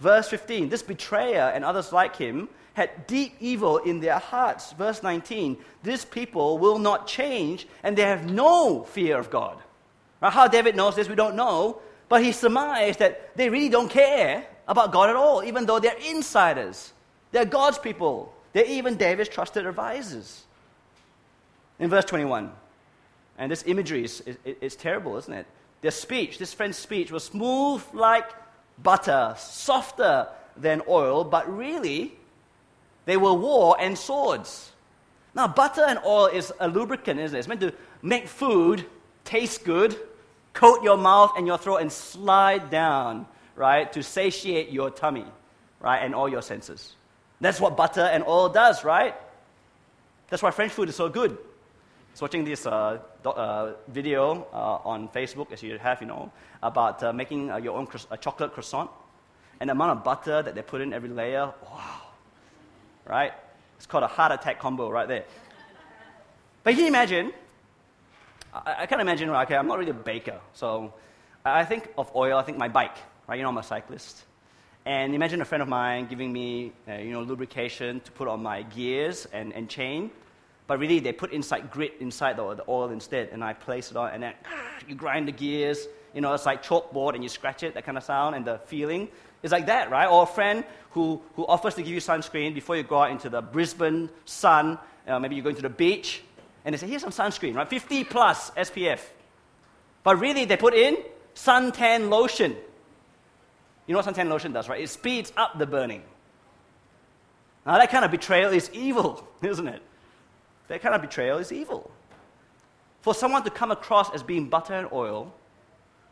Verse 0.01 0.29
15 0.29 0.69
This 0.69 0.83
betrayer 0.83 1.53
and 1.55 1.65
others 1.65 1.93
like 1.93 2.17
him 2.17 2.49
had 2.75 3.07
deep 3.07 3.37
evil 3.41 3.79
in 3.79 4.01
their 4.01 4.19
hearts. 4.19 4.73
Verse 4.73 5.03
19 5.03 5.57
This 5.83 6.05
people 6.05 6.59
will 6.59 6.79
not 6.79 7.07
change 7.07 7.69
and 7.83 7.97
they 7.97 8.03
have 8.03 8.31
no 8.31 8.85
fear 8.85 9.19
of 9.19 9.31
God. 9.31 9.59
Now, 10.21 10.31
how 10.31 10.49
David 10.49 10.77
knows 10.77 10.97
this, 10.97 11.09
we 11.09 11.15
don't 11.15 11.37
know, 11.37 11.81
but 12.09 12.23
he 12.23 12.33
surmised 12.33 12.99
that 12.99 13.37
they 13.37 13.49
really 13.49 13.69
don't 13.69 13.89
care 13.89 14.47
about 14.69 14.93
God 14.93 15.09
at 15.09 15.17
all, 15.17 15.43
even 15.43 15.65
though 15.67 15.79
they're 15.79 15.97
insiders. 16.09 16.93
They're 17.33 17.45
God's 17.45 17.79
people. 17.79 18.35
They're 18.53 18.67
even 18.67 18.97
David's 18.97 19.31
trusted 19.31 19.67
advisors. 19.67 20.45
In 21.79 21.89
verse 21.89 22.05
21, 22.05 22.53
and 23.39 23.51
this 23.51 23.65
imagery 23.67 24.05
is, 24.05 24.21
is, 24.23 24.37
is 24.61 24.77
terrible, 24.77 25.17
isn't 25.17 25.33
it? 25.33 25.47
Their 25.81 25.91
speech, 25.91 26.37
this 26.37 26.53
friend's 26.53 26.77
speech, 26.77 27.11
was 27.11 27.25
smooth 27.25 27.83
like 27.95 28.31
butter, 28.83 29.35
softer 29.39 30.29
than 30.57 30.83
oil, 30.89 31.25
but 31.25 31.55
really, 31.55 32.13
they 33.07 33.17
were 33.17 33.33
war 33.35 33.77
and 33.81 33.97
swords. 33.97 34.73
Now, 35.35 35.49
butter 35.49 35.85
and 35.87 35.99
oil 36.05 36.27
is 36.27 36.53
a 36.61 36.69
lubricant, 36.69 37.21
isn't 37.21 37.37
it? 37.37 37.39
It's 37.39 37.49
meant 37.49 37.61
to 37.61 37.73
make 38.03 38.29
food 38.29 38.85
taste 39.25 39.65
good, 39.65 39.97
coat 40.53 40.83
your 40.83 40.97
mouth 40.97 41.33
and 41.37 41.47
your 41.47 41.59
throat, 41.59 41.77
and 41.77 41.91
slide 41.91 42.71
down, 42.71 43.27
right, 43.55 43.93
to 43.93 44.03
satiate 44.03 44.71
your 44.71 44.91
tummy, 44.91 45.27
right, 45.81 45.99
and 45.99 46.15
all 46.15 46.29
your 46.29 46.43
senses. 46.43 46.95
That's 47.41 47.61
what 47.61 47.77
butter 47.77 48.03
and 48.03 48.25
oil 48.27 48.49
does, 48.49 48.85
right? 48.85 49.15
That's 50.29 50.43
why 50.43 50.51
French 50.51 50.73
food 50.73 50.89
is 50.89 50.97
so 50.97 51.09
good. 51.09 51.33
I 51.33 52.13
was 52.13 52.23
watching 52.23 52.45
this 52.45 52.67
uh, 52.67 52.99
uh, 53.25 53.73
video 53.89 54.47
uh, 54.53 54.89
on 54.89 55.09
Facebook, 55.09 55.53
as 55.53 55.63
you 55.63 55.79
have, 55.79 56.01
you 56.01 56.07
know, 56.07 56.31
about 56.63 57.03
uh, 57.03 57.13
making 57.13 57.51
uh, 57.51 57.57
your 57.57 57.77
own 57.77 57.87
cro- 57.87 58.17
chocolate 58.19 58.53
croissant. 58.53 58.91
And 59.61 59.69
the 59.69 59.73
amount 59.73 59.99
of 59.99 60.05
butter 60.05 60.43
that 60.43 60.55
they 60.55 60.63
put 60.63 60.81
in 60.81 60.93
every 60.93 61.11
layer, 61.11 61.53
wow. 61.63 62.01
Right? 63.07 63.33
It's 63.77 63.87
called 63.87 64.05
a 64.05 64.09
heart 64.09 64.33
attack 64.33 64.59
combo 64.59 64.91
right 64.91 65.09
there. 65.09 65.25
But 66.63 66.75
can 66.75 66.81
you 66.81 66.89
imagine? 66.89 67.33
I, 68.55 68.83
I 68.83 68.87
can't 68.87 69.01
imagine, 69.01 69.31
okay, 69.31 69.57
I'm 69.57 69.67
not 69.67 69.79
really 69.79 69.91
a 69.91 69.95
baker. 69.95 70.41
So 70.53 70.93
I 71.45 71.65
think 71.65 71.89
of 71.97 72.11
oil, 72.15 72.39
I 72.39 72.43
think 72.43 72.59
my 72.59 72.69
bike, 72.69 72.97
right? 73.27 73.37
You 73.37 73.43
know, 73.43 73.49
I'm 73.51 73.59
a 73.59 73.63
cyclist. 73.63 74.25
And 74.85 75.15
imagine 75.15 75.41
a 75.43 75.45
friend 75.45 75.63
of 75.63 75.69
mine 75.69 76.07
giving 76.07 76.33
me, 76.33 76.73
uh, 76.89 76.95
you 76.95 77.13
know, 77.13 77.21
lubrication 77.21 78.01
to 78.01 78.13
put 78.13 78.29
on 78.29 78.43
my 78.43 78.63
gears 78.63 79.27
and, 79.33 79.53
and 79.53 79.69
chain. 79.69 80.11
But 80.71 80.79
really, 80.79 81.01
they 81.01 81.13
put 81.13 81.33
inside 81.33 81.69
grit 81.73 81.95
inside 81.99 82.37
the, 82.37 82.55
the 82.55 82.63
oil 82.69 82.91
instead, 82.91 83.31
and 83.33 83.43
I 83.43 83.55
place 83.55 83.91
it 83.91 83.97
on, 83.97 84.13
and 84.13 84.23
then 84.23 84.35
you 84.89 84.95
grind 84.95 85.27
the 85.27 85.33
gears. 85.33 85.89
You 86.15 86.21
know, 86.21 86.33
it's 86.33 86.47
like 86.47 86.63
chalkboard, 86.63 87.17
and 87.17 87.25
you 87.25 87.29
scratch 87.29 87.65
it, 87.65 87.75
that 87.75 87.85
kind 87.85 87.99
of 87.99 88.05
sound, 88.05 88.37
and 88.37 88.45
the 88.45 88.59
feeling 88.67 89.09
is 89.43 89.51
like 89.51 89.67
that, 89.67 89.91
right? 89.91 90.07
Or 90.07 90.23
a 90.23 90.27
friend 90.27 90.63
who, 90.93 91.23
who 91.35 91.45
offers 91.45 91.75
to 91.75 91.83
give 91.83 91.93
you 91.93 92.01
sunscreen 92.01 92.55
before 92.55 92.77
you 92.77 92.85
go 92.85 93.03
out 93.03 93.11
into 93.11 93.29
the 93.29 93.43
Brisbane 93.43 94.11
sun. 94.27 94.79
Uh, 95.09 95.19
maybe 95.19 95.35
you're 95.35 95.43
going 95.43 95.57
to 95.57 95.63
the 95.63 95.69
beach, 95.69 96.23
and 96.65 96.73
they 96.73 96.79
say, 96.79 96.87
"Here's 96.87 97.03
some 97.03 97.11
sunscreen, 97.11 97.57
right? 97.57 97.69
50 97.69 98.05
plus 98.05 98.53
SPF." 98.53 99.01
But 100.05 100.21
really, 100.21 100.45
they 100.45 100.57
put 100.57 100.75
in 100.75 100.99
suntan 101.35 102.11
lotion. 102.11 102.53
You 103.89 103.95
know 103.95 103.99
what 103.99 104.07
suntan 104.07 104.29
lotion 104.29 104.53
does, 104.53 104.69
right? 104.69 104.81
It 104.81 104.89
speeds 104.89 105.33
up 105.37 105.59
the 105.59 105.67
burning. 105.67 106.05
Now, 107.67 107.77
that 107.77 107.91
kind 107.91 108.05
of 108.05 108.13
betrayal 108.13 108.53
is 108.53 108.71
evil, 108.73 109.27
isn't 109.43 109.67
it? 109.67 109.83
That 110.71 110.83
kind 110.83 110.95
of 110.95 111.01
betrayal 111.01 111.39
is 111.39 111.51
evil. 111.51 111.91
For 113.01 113.13
someone 113.13 113.43
to 113.43 113.51
come 113.51 113.73
across 113.73 114.09
as 114.15 114.23
being 114.23 114.49
butter 114.49 114.73
and 114.73 114.87
oil, 114.93 115.35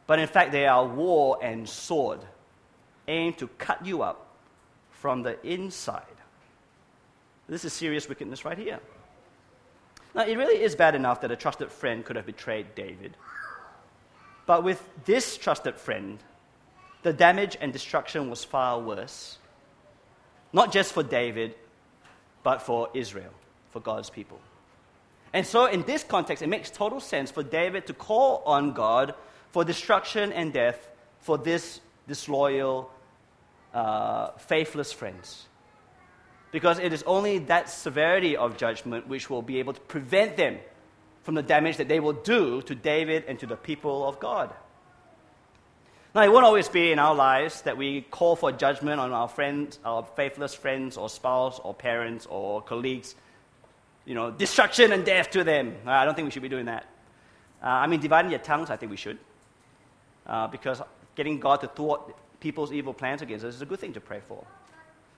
but 0.08 0.18
in 0.18 0.26
fact 0.26 0.50
they 0.50 0.66
are 0.66 0.84
war 0.84 1.38
and 1.40 1.68
sword, 1.68 2.18
aimed 3.06 3.38
to 3.38 3.46
cut 3.46 3.86
you 3.86 4.02
up 4.02 4.26
from 4.90 5.22
the 5.22 5.40
inside. 5.46 6.02
This 7.48 7.64
is 7.64 7.72
serious 7.72 8.08
wickedness 8.08 8.44
right 8.44 8.58
here. 8.58 8.80
Now, 10.12 10.26
it 10.26 10.36
really 10.36 10.60
is 10.60 10.74
bad 10.74 10.96
enough 10.96 11.20
that 11.20 11.30
a 11.30 11.36
trusted 11.36 11.70
friend 11.70 12.04
could 12.04 12.16
have 12.16 12.26
betrayed 12.26 12.74
David. 12.74 13.16
But 14.44 14.64
with 14.64 14.82
this 15.04 15.36
trusted 15.36 15.76
friend, 15.76 16.18
the 17.04 17.12
damage 17.12 17.56
and 17.60 17.72
destruction 17.72 18.28
was 18.28 18.42
far 18.42 18.80
worse. 18.80 19.38
Not 20.52 20.72
just 20.72 20.94
for 20.94 21.04
David, 21.04 21.54
but 22.42 22.60
for 22.60 22.88
Israel, 22.92 23.32
for 23.70 23.78
God's 23.78 24.10
people. 24.10 24.40
And 25.32 25.46
so, 25.46 25.66
in 25.66 25.82
this 25.82 26.04
context, 26.04 26.42
it 26.42 26.48
makes 26.48 26.70
total 26.70 27.00
sense 27.00 27.30
for 27.30 27.42
David 27.42 27.86
to 27.86 27.92
call 27.92 28.42
on 28.46 28.72
God 28.72 29.14
for 29.50 29.64
destruction 29.64 30.32
and 30.32 30.52
death 30.52 30.88
for 31.20 31.36
this 31.36 31.80
disloyal, 32.06 32.90
uh, 33.74 34.30
faithless 34.38 34.92
friends. 34.92 35.46
Because 36.50 36.78
it 36.78 36.94
is 36.94 37.02
only 37.02 37.38
that 37.40 37.68
severity 37.68 38.36
of 38.36 38.56
judgment 38.56 39.06
which 39.06 39.28
will 39.28 39.42
be 39.42 39.58
able 39.58 39.74
to 39.74 39.80
prevent 39.80 40.38
them 40.38 40.58
from 41.22 41.34
the 41.34 41.42
damage 41.42 41.76
that 41.76 41.88
they 41.88 42.00
will 42.00 42.14
do 42.14 42.62
to 42.62 42.74
David 42.74 43.24
and 43.28 43.38
to 43.38 43.46
the 43.46 43.56
people 43.56 44.08
of 44.08 44.18
God. 44.18 44.54
Now, 46.14 46.22
it 46.22 46.32
won't 46.32 46.46
always 46.46 46.70
be 46.70 46.90
in 46.90 46.98
our 46.98 47.14
lives 47.14 47.62
that 47.62 47.76
we 47.76 48.00
call 48.00 48.34
for 48.34 48.50
judgment 48.50 48.98
on 48.98 49.12
our 49.12 49.28
friends, 49.28 49.78
our 49.84 50.06
faithless 50.16 50.54
friends, 50.54 50.96
or 50.96 51.10
spouse, 51.10 51.60
or 51.62 51.74
parents, 51.74 52.26
or 52.30 52.62
colleagues 52.62 53.14
you 54.08 54.14
know, 54.14 54.30
destruction 54.30 54.92
and 54.92 55.04
death 55.04 55.30
to 55.30 55.44
them. 55.44 55.76
Uh, 55.86 55.90
I 55.90 56.06
don't 56.06 56.14
think 56.14 56.24
we 56.24 56.30
should 56.30 56.42
be 56.42 56.48
doing 56.48 56.64
that. 56.64 56.86
Uh, 57.62 57.66
I 57.66 57.86
mean, 57.86 58.00
dividing 58.00 58.30
your 58.30 58.40
tongues, 58.40 58.70
I 58.70 58.76
think 58.76 58.90
we 58.90 58.96
should. 58.96 59.18
Uh, 60.26 60.46
because 60.46 60.80
getting 61.14 61.38
God 61.38 61.60
to 61.60 61.68
thwart 61.68 62.16
people's 62.40 62.72
evil 62.72 62.94
plans 62.94 63.20
against 63.20 63.44
us 63.44 63.54
is 63.56 63.62
a 63.62 63.66
good 63.66 63.78
thing 63.78 63.92
to 63.92 64.00
pray 64.00 64.20
for. 64.26 64.42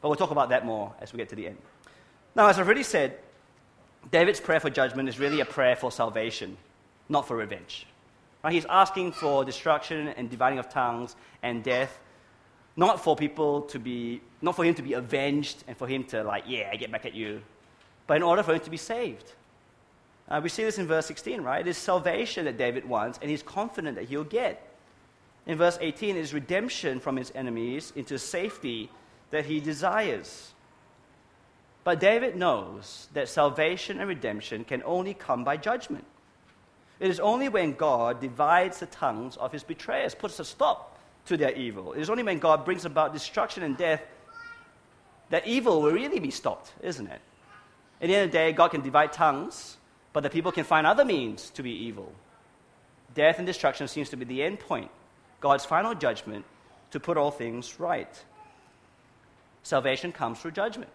But 0.03 0.09
we'll 0.09 0.17
talk 0.17 0.33
about 0.33 0.49
that 0.49 0.67
more 0.67 0.93
as 1.01 1.13
we 1.13 1.19
get 1.19 1.29
to 1.29 1.37
the 1.37 1.47
end. 1.47 1.59
Now, 2.35 2.49
as 2.49 2.59
I've 2.59 2.67
already 2.67 2.83
said, 2.83 3.19
David's 4.11 4.41
prayer 4.41 4.59
for 4.59 4.71
judgment 4.71 5.09
is 5.09 5.21
really 5.21 5.41
a 5.41 5.45
prayer 5.45 5.77
for 5.77 5.93
salvation, 5.93 6.57
not 7.09 7.29
for 7.29 7.37
revenge. 7.37 7.87
Right? 8.43 8.55
He's 8.55 8.65
asking 8.65 9.13
for 9.13 9.45
destruction 9.45 10.09
and 10.09 10.29
dividing 10.29 10.59
of 10.59 10.69
tongues 10.69 11.15
and 11.45 11.63
death, 11.63 12.01
not 12.75 13.05
for 13.05 13.15
people 13.15 13.63
to 13.63 13.79
be, 13.79 14.21
not 14.43 14.57
for 14.57 14.65
him 14.65 14.75
to 14.75 14.83
be 14.83 14.95
avenged 14.95 15.63
and 15.69 15.77
for 15.77 15.87
him 15.87 16.03
to 16.05 16.25
like, 16.25 16.45
yeah, 16.49 16.71
I 16.73 16.77
get 16.77 16.91
back 16.91 17.07
at 17.07 17.15
you 17.15 17.43
but 18.11 18.17
in 18.17 18.25
order 18.25 18.43
for 18.43 18.53
him 18.53 18.59
to 18.59 18.71
be 18.71 18.77
saved. 18.77 19.35
Uh, 20.29 20.41
we 20.43 20.49
see 20.49 20.65
this 20.65 20.79
in 20.79 20.89
verse 20.89 21.07
16, 21.07 21.43
right? 21.43 21.61
It 21.61 21.71
is 21.71 21.79
salvation 21.79 22.47
that 22.47 22.59
David 22.59 22.85
wants, 22.85 23.21
and 23.23 23.31
he's 23.31 23.41
confident 23.41 23.95
that 23.95 24.09
he'll 24.09 24.25
get. 24.25 24.67
In 25.47 25.57
verse 25.57 25.79
18, 25.81 26.17
it 26.17 26.19
is 26.19 26.35
redemption 26.35 26.99
from 26.99 27.15
his 27.15 27.31
enemies 27.37 27.93
into 27.95 28.19
safety 28.19 28.91
that 29.31 29.47
he 29.47 29.61
desires. 29.61 30.51
But 31.85 32.01
David 32.01 32.35
knows 32.35 33.07
that 33.13 33.29
salvation 33.29 34.01
and 34.01 34.09
redemption 34.09 34.65
can 34.65 34.83
only 34.83 35.15
come 35.15 35.45
by 35.45 35.57
judgment. 35.57 36.05
It 36.99 37.11
is 37.11 37.21
only 37.21 37.49
when 37.49 37.75
God 37.75 38.21
divides 38.21 38.81
the 38.81 38.87
tongues 38.87 39.37
of 39.37 39.53
his 39.53 39.63
betrayers, 39.63 40.17
puts 40.17 40.41
a 40.41 40.45
stop 40.45 40.99
to 41.27 41.37
their 41.37 41.53
evil. 41.53 41.93
It 41.93 42.01
is 42.01 42.11
only 42.11 42.25
when 42.25 42.41
God 42.41 42.65
brings 42.65 42.85
about 42.85 43.13
destruction 43.13 43.63
and 43.63 43.77
death 43.77 44.03
that 45.29 45.47
evil 45.47 45.81
will 45.81 45.93
really 45.93 46.19
be 46.19 46.33
stopped, 46.33 46.73
isn't 46.83 47.07
it? 47.07 47.21
At 48.01 48.09
the 48.09 48.15
end 48.15 48.25
of 48.25 48.31
the 48.31 48.39
day, 48.39 48.53
God 48.53 48.69
can 48.69 48.81
divide 48.81 49.13
tongues, 49.13 49.77
but 50.13 50.23
the 50.23 50.31
people 50.31 50.53
can 50.53 50.65
find 50.65 50.87
other 50.87 51.05
means 51.05 51.51
to 51.51 51.63
be 51.63 51.71
evil. 51.71 52.13
Death 53.15 53.39
and 53.39 53.47
destruction 53.47 53.89
seems 53.89 54.09
to 54.11 54.17
be 54.17 54.25
the 54.25 54.43
end 54.43 54.61
point, 54.61 54.91
God's 55.41 55.65
final 55.65 55.95
judgment 55.95 56.45
to 56.93 57.01
put 57.01 57.17
all 57.17 57.31
things 57.31 57.79
right. 57.79 58.25
Salvation 59.63 60.13
comes 60.13 60.41
through 60.41 60.53
judgment. 60.53 60.91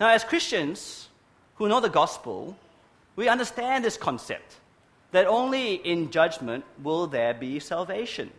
Now, 0.00 0.10
as 0.10 0.24
Christians 0.24 1.08
who 1.56 1.68
know 1.68 1.80
the 1.80 1.88
gospel, 1.88 2.56
we 3.14 3.28
understand 3.28 3.84
this 3.84 3.96
concept 3.96 4.56
that 5.12 5.26
only 5.26 5.74
in 5.74 6.10
judgment 6.10 6.64
will 6.82 7.06
there 7.06 7.32
be 7.32 7.60
salvation. 7.60 8.30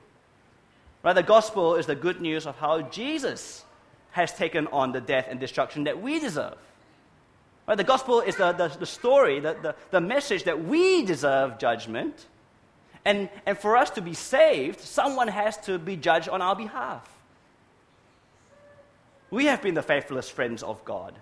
Right? 1.01 1.13
The 1.13 1.23
gospel 1.23 1.75
is 1.75 1.85
the 1.85 1.95
good 1.95 2.21
news 2.21 2.45
of 2.45 2.57
how 2.57 2.81
Jesus 2.81 3.63
has 4.11 4.33
taken 4.33 4.67
on 4.67 4.91
the 4.91 5.01
death 5.01 5.27
and 5.29 5.39
destruction 5.39 5.85
that 5.85 6.01
we 6.01 6.19
deserve. 6.19 6.57
Right? 7.67 7.77
The 7.77 7.83
gospel 7.83 8.21
is 8.21 8.37
the, 8.37 8.53
the, 8.53 8.69
the 8.69 8.85
story, 8.85 9.39
the, 9.39 9.57
the, 9.61 9.75
the 9.91 10.01
message 10.01 10.45
that 10.45 10.63
we 10.63 11.03
deserve 11.03 11.59
judgment. 11.59 12.27
And, 13.03 13.29
and 13.45 13.57
for 13.57 13.75
us 13.75 13.89
to 13.91 14.01
be 14.01 14.13
saved, 14.13 14.79
someone 14.79 15.27
has 15.27 15.57
to 15.59 15.77
be 15.77 15.95
judged 15.95 16.29
on 16.29 16.41
our 16.41 16.55
behalf. 16.55 17.07
We 19.29 19.45
have 19.45 19.61
been 19.61 19.73
the 19.73 19.83
faithless 19.83 20.29
friends 20.29 20.63
of 20.63 20.83
God. 20.85 21.13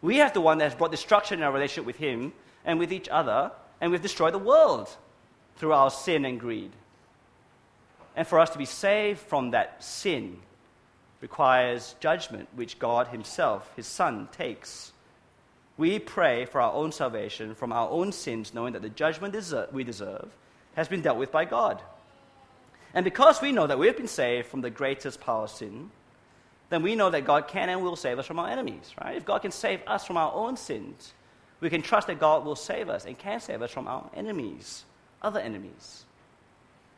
We 0.00 0.16
have 0.16 0.32
the 0.32 0.40
one 0.40 0.58
that 0.58 0.64
has 0.64 0.74
brought 0.74 0.90
destruction 0.90 1.38
in 1.38 1.44
our 1.44 1.52
relationship 1.52 1.84
with 1.84 1.96
Him 1.96 2.32
and 2.64 2.78
with 2.78 2.92
each 2.92 3.08
other, 3.10 3.52
and 3.80 3.90
we've 3.90 4.02
destroyed 4.02 4.32
the 4.32 4.38
world 4.38 4.88
through 5.56 5.74
our 5.74 5.90
sin 5.90 6.24
and 6.24 6.40
greed. 6.40 6.70
And 8.16 8.26
for 8.26 8.38
us 8.38 8.50
to 8.50 8.58
be 8.58 8.64
saved 8.64 9.20
from 9.20 9.50
that 9.50 9.84
sin 9.84 10.38
requires 11.20 11.94
judgment, 12.00 12.48
which 12.54 12.78
God 12.78 13.08
Himself, 13.08 13.70
His 13.76 13.86
Son, 13.86 14.28
takes 14.32 14.92
we 15.76 15.98
pray 15.98 16.44
for 16.44 16.60
our 16.60 16.72
own 16.72 16.92
salvation 16.92 17.54
from 17.54 17.72
our 17.72 17.88
own 17.88 18.12
sins, 18.12 18.54
knowing 18.54 18.74
that 18.74 18.82
the 18.82 18.88
judgment 18.88 19.34
we 19.72 19.84
deserve 19.84 20.28
has 20.76 20.88
been 20.88 21.02
dealt 21.02 21.18
with 21.18 21.32
by 21.32 21.44
God. 21.44 21.82
And 22.94 23.04
because 23.04 23.42
we 23.42 23.50
know 23.50 23.66
that 23.66 23.78
we've 23.78 23.96
been 23.96 24.06
saved 24.06 24.46
from 24.46 24.60
the 24.60 24.70
greatest 24.70 25.20
power 25.20 25.44
of 25.44 25.50
sin, 25.50 25.90
then 26.70 26.82
we 26.82 26.94
know 26.94 27.10
that 27.10 27.24
God 27.24 27.48
can 27.48 27.68
and 27.68 27.82
will 27.82 27.96
save 27.96 28.18
us 28.18 28.26
from 28.26 28.38
our 28.38 28.48
enemies, 28.48 28.94
right? 29.02 29.16
If 29.16 29.24
God 29.24 29.42
can 29.42 29.50
save 29.50 29.80
us 29.86 30.06
from 30.06 30.16
our 30.16 30.32
own 30.32 30.56
sins, 30.56 31.12
we 31.60 31.70
can 31.70 31.82
trust 31.82 32.06
that 32.06 32.20
God 32.20 32.44
will 32.44 32.56
save 32.56 32.88
us 32.88 33.04
and 33.04 33.18
can 33.18 33.40
save 33.40 33.62
us 33.62 33.70
from 33.70 33.88
our 33.88 34.08
enemies, 34.14 34.84
other 35.22 35.40
enemies. 35.40 36.04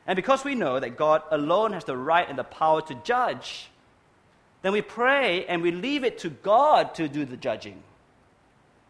And 0.07 0.17
because 0.17 0.45
we 0.45 0.55
know 0.55 0.79
that 0.79 0.97
God 0.97 1.23
alone 1.31 1.73
has 1.73 1.85
the 1.85 1.97
right 1.97 2.29
and 2.29 2.39
the 2.39 2.45
power 2.45 2.81
to 2.83 2.95
judge, 3.05 3.71
then 4.63 4.73
we 4.73 4.83
pray 4.83 5.47
and 5.47 5.63
we 5.63 5.71
leave 5.71 6.05
it 6.05 6.19
to 6.19 6.31
God 6.31 6.95
to 6.97 7.09
do 7.09 7.25
the 7.25 7.37
judging. 7.37 7.83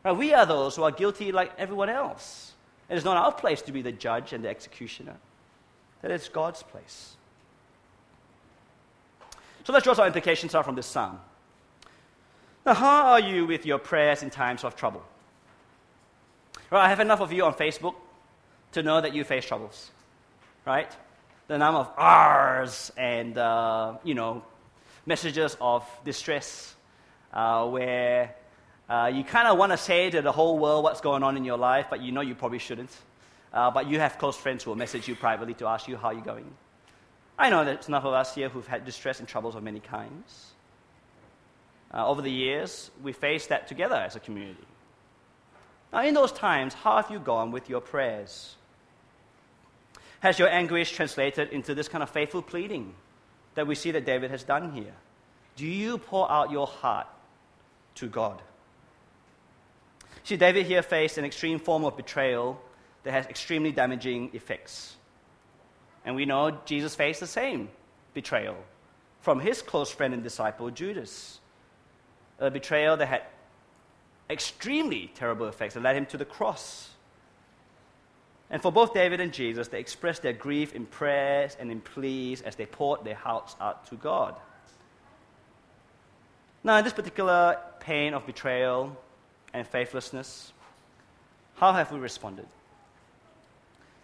Right? 0.06 0.16
We 0.16 0.32
are 0.34 0.46
those 0.46 0.76
who 0.76 0.84
are 0.84 0.92
guilty 0.92 1.32
like 1.32 1.50
everyone 1.58 1.88
else. 1.88 2.52
It 2.88 2.96
is 2.96 3.04
not 3.04 3.16
our 3.16 3.32
place 3.32 3.60
to 3.62 3.72
be 3.72 3.82
the 3.82 3.90
judge 3.90 4.32
and 4.32 4.44
the 4.44 4.48
executioner. 4.48 5.16
That 6.02 6.12
is 6.12 6.28
God's 6.28 6.62
place. 6.62 7.16
So 9.64 9.72
let's 9.72 9.82
draw 9.82 9.94
some 9.94 10.06
implications 10.06 10.54
out 10.54 10.64
from 10.64 10.76
this 10.76 10.86
psalm. 10.86 11.18
Now, 12.64 12.74
how 12.74 13.06
are 13.06 13.20
you 13.20 13.46
with 13.46 13.66
your 13.66 13.78
prayers 13.78 14.22
in 14.22 14.30
times 14.30 14.62
of 14.62 14.76
trouble? 14.76 15.02
Right, 16.70 16.84
I 16.84 16.88
have 16.88 17.00
enough 17.00 17.20
of 17.20 17.32
you 17.32 17.44
on 17.44 17.54
Facebook 17.54 17.96
to 18.72 18.84
know 18.84 19.00
that 19.00 19.12
you 19.12 19.24
face 19.24 19.44
troubles, 19.44 19.90
right? 20.64 20.94
The 21.48 21.58
number 21.58 21.80
of 21.80 21.90
R's 21.96 22.92
and, 22.96 23.36
uh, 23.36 23.94
you 24.04 24.14
know, 24.14 24.44
messages 25.04 25.56
of 25.60 25.84
distress 26.04 26.76
uh, 27.32 27.66
where 27.66 28.36
uh, 28.88 29.10
you 29.12 29.24
kind 29.24 29.48
of 29.48 29.58
want 29.58 29.72
to 29.72 29.78
say 29.78 30.10
to 30.10 30.22
the 30.22 30.32
whole 30.32 30.58
world 30.58 30.84
what's 30.84 31.00
going 31.00 31.22
on 31.22 31.36
in 31.36 31.44
your 31.44 31.58
life, 31.58 31.86
but 31.90 32.00
you 32.00 32.12
know 32.12 32.20
you 32.20 32.34
probably 32.34 32.58
shouldn't. 32.58 32.90
Uh, 33.52 33.70
but 33.70 33.88
you 33.88 33.98
have 33.98 34.18
close 34.18 34.36
friends 34.36 34.62
who 34.62 34.70
will 34.70 34.76
message 34.76 35.08
you 35.08 35.14
privately 35.14 35.54
to 35.54 35.66
ask 35.66 35.88
you 35.88 35.96
how 35.96 36.10
you're 36.10 36.20
going. 36.20 36.50
I 37.38 37.50
know 37.50 37.64
there's 37.64 37.88
enough 37.88 38.04
of 38.04 38.14
us 38.14 38.34
here 38.34 38.48
who've 38.48 38.66
had 38.66 38.84
distress 38.84 39.18
and 39.18 39.28
troubles 39.28 39.54
of 39.54 39.62
many 39.62 39.80
kinds. 39.80 40.52
Uh, 41.92 42.06
over 42.06 42.22
the 42.22 42.30
years, 42.30 42.90
we 43.02 43.12
faced 43.12 43.48
that 43.48 43.66
together 43.66 43.94
as 43.96 44.16
a 44.16 44.20
community. 44.20 44.66
Now, 45.92 46.02
in 46.02 46.14
those 46.14 46.32
times, 46.32 46.74
how 46.74 46.96
have 46.96 47.10
you 47.10 47.18
gone 47.18 47.50
with 47.52 47.68
your 47.68 47.80
prayers? 47.80 48.56
Has 50.20 50.38
your 50.38 50.48
anguish 50.48 50.92
translated 50.92 51.50
into 51.50 51.74
this 51.74 51.88
kind 51.88 52.02
of 52.02 52.10
faithful 52.10 52.42
pleading 52.42 52.94
that 53.54 53.66
we 53.66 53.74
see 53.74 53.90
that 53.92 54.04
David 54.04 54.30
has 54.30 54.42
done 54.42 54.72
here? 54.72 54.94
Do 55.56 55.66
you 55.66 55.98
pour 55.98 56.30
out 56.30 56.50
your 56.50 56.66
heart 56.66 57.06
to 57.96 58.08
God? 58.08 58.42
See, 60.26 60.36
David 60.36 60.66
here 60.66 60.82
faced 60.82 61.18
an 61.18 61.24
extreme 61.24 61.60
form 61.60 61.84
of 61.84 61.96
betrayal 61.96 62.60
that 63.04 63.12
has 63.12 63.26
extremely 63.26 63.70
damaging 63.70 64.30
effects. 64.32 64.96
And 66.04 66.16
we 66.16 66.24
know 66.24 66.58
Jesus 66.64 66.96
faced 66.96 67.20
the 67.20 67.28
same 67.28 67.68
betrayal 68.12 68.56
from 69.20 69.38
his 69.38 69.62
close 69.62 69.88
friend 69.88 70.12
and 70.12 70.24
disciple, 70.24 70.68
Judas. 70.70 71.38
A 72.40 72.50
betrayal 72.50 72.96
that 72.96 73.06
had 73.06 73.22
extremely 74.28 75.12
terrible 75.14 75.46
effects 75.46 75.74
that 75.74 75.84
led 75.84 75.94
him 75.94 76.06
to 76.06 76.16
the 76.16 76.24
cross. 76.24 76.90
And 78.50 78.60
for 78.60 78.72
both 78.72 78.92
David 78.92 79.20
and 79.20 79.32
Jesus, 79.32 79.68
they 79.68 79.78
expressed 79.78 80.22
their 80.22 80.32
grief 80.32 80.74
in 80.74 80.86
prayers 80.86 81.56
and 81.60 81.70
in 81.70 81.80
pleas 81.80 82.42
as 82.42 82.56
they 82.56 82.66
poured 82.66 83.04
their 83.04 83.14
hearts 83.14 83.54
out 83.60 83.86
to 83.90 83.94
God. 83.94 84.34
Now, 86.64 86.78
in 86.78 86.84
this 86.84 86.94
particular 86.94 87.58
pain 87.78 88.12
of 88.12 88.26
betrayal 88.26 88.96
and 89.52 89.66
faithlessness, 89.66 90.52
how 91.56 91.72
have 91.72 91.90
we 91.92 91.98
responded? 91.98 92.46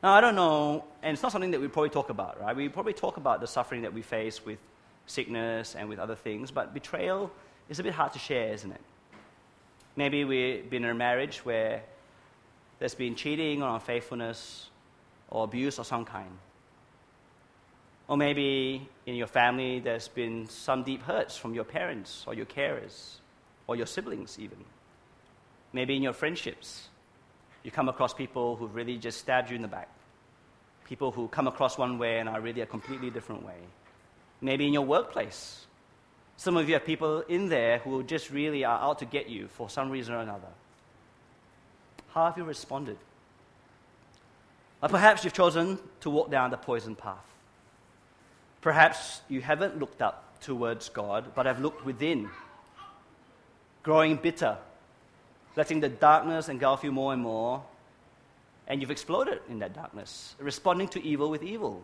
Now, 0.02 0.14
I 0.14 0.20
don't 0.20 0.34
know, 0.34 0.84
and 1.02 1.12
it's 1.12 1.22
not 1.22 1.30
something 1.30 1.52
that 1.52 1.60
we 1.60 1.68
probably 1.68 1.90
talk 1.90 2.10
about, 2.10 2.40
right? 2.40 2.56
We 2.56 2.68
probably 2.68 2.92
talk 2.92 3.18
about 3.18 3.40
the 3.40 3.46
suffering 3.46 3.82
that 3.82 3.92
we 3.92 4.02
face 4.02 4.44
with 4.44 4.58
sickness 5.06 5.76
and 5.76 5.88
with 5.88 5.98
other 5.98 6.16
things, 6.16 6.50
but 6.50 6.74
betrayal 6.74 7.30
is 7.68 7.78
a 7.78 7.82
bit 7.82 7.94
hard 7.94 8.12
to 8.14 8.18
share, 8.18 8.52
isn't 8.52 8.72
it? 8.72 8.80
Maybe 9.94 10.24
we've 10.24 10.68
been 10.68 10.84
in 10.84 10.90
a 10.90 10.94
marriage 10.94 11.44
where 11.44 11.82
there's 12.78 12.94
been 12.94 13.14
cheating 13.14 13.62
or 13.62 13.74
unfaithfulness 13.74 14.70
or 15.30 15.44
abuse 15.44 15.78
of 15.78 15.86
some 15.86 16.04
kind. 16.04 16.38
Or 18.08 18.16
maybe 18.16 18.88
in 19.06 19.14
your 19.14 19.26
family 19.26 19.80
there's 19.80 20.08
been 20.08 20.48
some 20.48 20.82
deep 20.82 21.02
hurts 21.02 21.36
from 21.36 21.54
your 21.54 21.64
parents 21.64 22.24
or 22.26 22.34
your 22.34 22.46
carers 22.46 23.16
or 23.66 23.76
your 23.76 23.86
siblings, 23.86 24.38
even. 24.38 24.58
Maybe 25.72 25.96
in 25.96 26.02
your 26.02 26.12
friendships, 26.12 26.88
you 27.62 27.70
come 27.70 27.88
across 27.88 28.12
people 28.12 28.56
who've 28.56 28.74
really 28.74 28.98
just 28.98 29.18
stabbed 29.18 29.50
you 29.50 29.56
in 29.56 29.62
the 29.62 29.68
back. 29.68 29.88
People 30.84 31.10
who 31.10 31.28
come 31.28 31.46
across 31.46 31.78
one 31.78 31.98
way 31.98 32.18
and 32.18 32.28
are 32.28 32.40
really 32.40 32.60
a 32.60 32.66
completely 32.66 33.10
different 33.10 33.44
way. 33.44 33.56
Maybe 34.40 34.66
in 34.66 34.72
your 34.72 34.84
workplace, 34.84 35.66
some 36.36 36.56
of 36.56 36.68
you 36.68 36.74
have 36.74 36.84
people 36.84 37.20
in 37.20 37.48
there 37.48 37.78
who 37.78 38.02
just 38.02 38.30
really 38.30 38.64
are 38.64 38.78
out 38.80 38.98
to 38.98 39.04
get 39.04 39.28
you 39.28 39.48
for 39.48 39.70
some 39.70 39.90
reason 39.90 40.14
or 40.14 40.18
another. 40.18 40.48
How 42.12 42.26
have 42.26 42.36
you 42.36 42.44
responded? 42.44 42.98
Or 44.82 44.88
perhaps 44.88 45.24
you've 45.24 45.32
chosen 45.32 45.78
to 46.00 46.10
walk 46.10 46.30
down 46.30 46.50
the 46.50 46.56
poison 46.56 46.96
path. 46.96 47.24
Perhaps 48.60 49.22
you 49.28 49.40
haven't 49.40 49.78
looked 49.78 50.02
up 50.02 50.40
towards 50.40 50.88
God, 50.88 51.32
but 51.34 51.46
have 51.46 51.60
looked 51.60 51.84
within, 51.86 52.28
growing 53.82 54.16
bitter, 54.16 54.58
letting 55.56 55.80
the 55.80 55.88
darkness 55.88 56.48
engulf 56.48 56.84
you 56.84 56.92
more 56.92 57.12
and 57.12 57.22
more, 57.22 57.62
and 58.66 58.80
you've 58.80 58.90
exploded 58.90 59.40
in 59.48 59.58
that 59.58 59.74
darkness, 59.74 60.34
responding 60.38 60.88
to 60.88 61.02
evil 61.04 61.30
with 61.30 61.42
evil. 61.42 61.82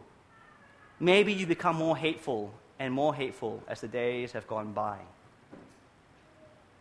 Maybe 1.00 1.32
you 1.32 1.46
become 1.46 1.76
more 1.76 1.96
hateful 1.96 2.52
and 2.78 2.92
more 2.92 3.14
hateful 3.14 3.62
as 3.68 3.80
the 3.80 3.88
days 3.88 4.32
have 4.32 4.46
gone 4.46 4.72
by. 4.72 4.98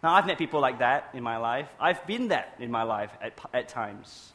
Now, 0.04 0.14
I've 0.14 0.28
met 0.28 0.38
people 0.38 0.60
like 0.60 0.80
that 0.80 1.10
in 1.14 1.24
my 1.24 1.38
life. 1.38 1.68
I've 1.80 2.06
been 2.06 2.28
that 2.30 2.56
in 2.60 2.72
my 2.72 2.84
life 2.84 3.12
at, 3.22 3.34
at 3.54 3.68
times. 3.68 4.32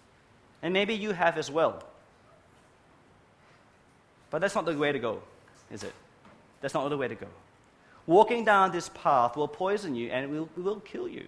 And 0.62 0.72
maybe 0.72 0.94
you 0.94 1.12
have 1.12 1.38
as 1.38 1.50
well. 1.50 1.82
But 4.30 4.40
that's 4.40 4.54
not 4.54 4.64
the 4.64 4.76
way 4.76 4.92
to 4.92 4.98
go, 4.98 5.22
is 5.70 5.82
it? 5.82 5.92
That's 6.60 6.74
not 6.74 6.88
the 6.88 6.96
way 6.96 7.08
to 7.08 7.14
go. 7.14 7.26
Walking 8.06 8.44
down 8.44 8.72
this 8.72 8.88
path 8.88 9.36
will 9.36 9.48
poison 9.48 9.94
you 9.94 10.10
and 10.10 10.24
it 10.24 10.30
will, 10.30 10.48
it 10.56 10.60
will 10.60 10.80
kill 10.80 11.06
you. 11.06 11.26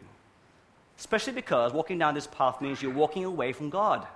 Especially 0.98 1.32
because 1.32 1.72
walking 1.72 1.98
down 1.98 2.14
this 2.14 2.26
path 2.26 2.60
means 2.60 2.82
you're 2.82 2.92
walking 2.92 3.24
away 3.24 3.52
from 3.52 3.70
God. 3.70 4.06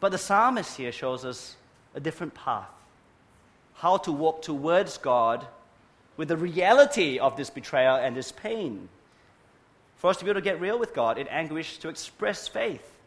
But 0.00 0.12
the 0.12 0.18
psalmist 0.18 0.76
here 0.76 0.92
shows 0.92 1.24
us 1.24 1.56
a 1.94 2.00
different 2.00 2.34
path 2.34 2.70
how 3.76 3.98
to 3.98 4.12
walk 4.12 4.42
towards 4.42 4.96
God 4.98 5.46
with 6.16 6.28
the 6.28 6.36
reality 6.36 7.18
of 7.18 7.36
this 7.36 7.50
betrayal 7.50 7.96
and 7.96 8.16
this 8.16 8.32
pain. 8.32 8.88
For 9.96 10.10
us 10.10 10.16
to 10.18 10.24
be 10.24 10.30
able 10.30 10.40
to 10.40 10.44
get 10.44 10.60
real 10.60 10.78
with 10.78 10.94
God, 10.94 11.18
in 11.18 11.28
anguish 11.28 11.78
to 11.78 11.88
express 11.88 12.48
faith, 12.48 12.98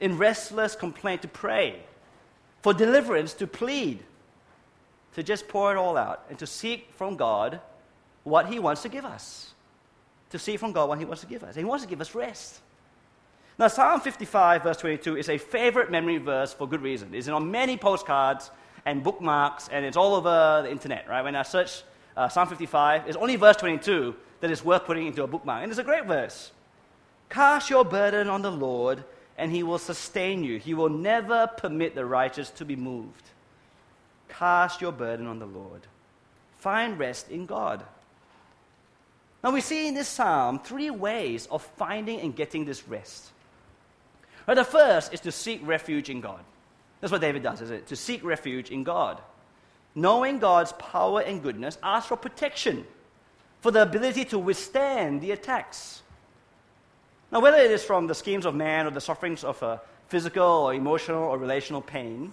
in 0.00 0.18
restless 0.18 0.74
complaint 0.74 1.22
to 1.22 1.28
pray, 1.28 1.80
for 2.62 2.74
deliverance 2.74 3.34
to 3.34 3.46
plead, 3.46 4.02
to 5.14 5.22
just 5.22 5.48
pour 5.48 5.72
it 5.72 5.78
all 5.78 5.96
out, 5.96 6.24
and 6.28 6.38
to 6.38 6.46
seek 6.46 6.90
from 6.94 7.16
God 7.16 7.60
what 8.24 8.46
He 8.46 8.58
wants 8.58 8.82
to 8.82 8.88
give 8.88 9.04
us. 9.04 9.54
To 10.30 10.38
see 10.38 10.56
from 10.56 10.72
God 10.72 10.88
what 10.88 10.98
He 10.98 11.04
wants 11.04 11.20
to 11.22 11.26
give 11.26 11.44
us. 11.44 11.54
He 11.54 11.64
wants 11.64 11.84
to 11.84 11.90
give 11.90 12.00
us 12.00 12.14
rest. 12.14 12.60
Now, 13.58 13.68
Psalm 13.68 14.00
55, 14.00 14.62
verse 14.62 14.76
22, 14.78 15.16
is 15.16 15.28
a 15.30 15.38
favorite 15.38 15.90
memory 15.90 16.18
verse 16.18 16.52
for 16.52 16.68
good 16.68 16.82
reason. 16.82 17.14
It's 17.14 17.28
on 17.28 17.50
many 17.50 17.76
postcards 17.78 18.50
and 18.84 19.02
bookmarks, 19.02 19.68
and 19.68 19.84
it's 19.84 19.96
all 19.96 20.14
over 20.14 20.62
the 20.62 20.70
internet, 20.70 21.08
right? 21.08 21.22
When 21.22 21.34
I 21.34 21.42
search 21.42 21.82
uh, 22.16 22.28
Psalm 22.28 22.48
55, 22.48 23.06
it's 23.06 23.16
only 23.16 23.36
verse 23.36 23.56
22 23.56 24.14
that 24.40 24.50
is 24.50 24.64
worth 24.64 24.84
putting 24.84 25.06
into 25.06 25.22
a 25.22 25.26
bookmark. 25.26 25.62
And 25.62 25.72
it's 25.72 25.78
a 25.78 25.84
great 25.84 26.06
verse. 26.06 26.52
Cast 27.30 27.70
your 27.70 27.84
burden 27.84 28.28
on 28.28 28.42
the 28.42 28.52
Lord, 28.52 29.04
and 29.38 29.50
he 29.50 29.62
will 29.62 29.78
sustain 29.78 30.44
you. 30.44 30.58
He 30.58 30.74
will 30.74 30.90
never 30.90 31.46
permit 31.56 31.94
the 31.94 32.04
righteous 32.04 32.50
to 32.50 32.64
be 32.64 32.76
moved. 32.76 33.22
Cast 34.28 34.80
your 34.80 34.92
burden 34.92 35.26
on 35.26 35.38
the 35.38 35.46
Lord. 35.46 35.82
Find 36.58 36.98
rest 36.98 37.30
in 37.30 37.46
God. 37.46 37.84
Now, 39.46 39.52
we 39.52 39.62
see 39.62 39.88
in 39.88 39.94
this 39.94 40.08
psalm 40.08 40.58
three 40.58 40.90
ways 40.90 41.46
of 41.46 41.62
finding 41.62 42.20
and 42.20 42.36
getting 42.36 42.66
this 42.66 42.86
rest. 42.86 43.30
Right, 44.46 44.56
the 44.56 44.64
first 44.64 45.14
is 45.14 45.20
to 45.20 45.32
seek 45.32 45.60
refuge 45.64 46.10
in 46.10 46.20
God. 46.20 46.40
That's 47.00 47.10
what 47.10 47.22
David 47.22 47.42
does, 47.42 47.62
is 47.62 47.70
it? 47.70 47.86
To 47.86 47.96
seek 47.96 48.22
refuge 48.22 48.70
in 48.70 48.84
God 48.84 49.20
knowing 49.96 50.38
God's 50.38 50.72
power 50.74 51.22
and 51.22 51.42
goodness, 51.42 51.78
ask 51.82 52.08
for 52.08 52.16
protection, 52.16 52.86
for 53.62 53.72
the 53.72 53.82
ability 53.82 54.26
to 54.26 54.38
withstand 54.38 55.22
the 55.22 55.32
attacks. 55.32 56.02
Now, 57.32 57.40
whether 57.40 57.56
it 57.56 57.70
is 57.70 57.82
from 57.82 58.06
the 58.06 58.14
schemes 58.14 58.46
of 58.46 58.54
man 58.54 58.86
or 58.86 58.90
the 58.90 59.00
sufferings 59.00 59.42
of 59.42 59.60
a 59.62 59.80
physical 60.08 60.46
or 60.46 60.74
emotional 60.74 61.24
or 61.24 61.38
relational 61.38 61.80
pain, 61.80 62.32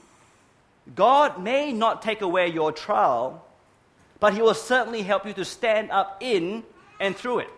God 0.93 1.41
may 1.41 1.71
not 1.71 2.02
take 2.02 2.21
away 2.21 2.49
your 2.49 2.71
trial, 2.71 3.43
but 4.19 4.34
He 4.34 4.41
will 4.41 4.54
certainly 4.54 5.02
help 5.02 5.26
you 5.26 5.34
to 5.34 5.45
stand 5.45 5.89
up 5.89 6.17
in 6.19 6.63
and 6.99 7.15
through 7.15 7.39
it. 7.39 7.49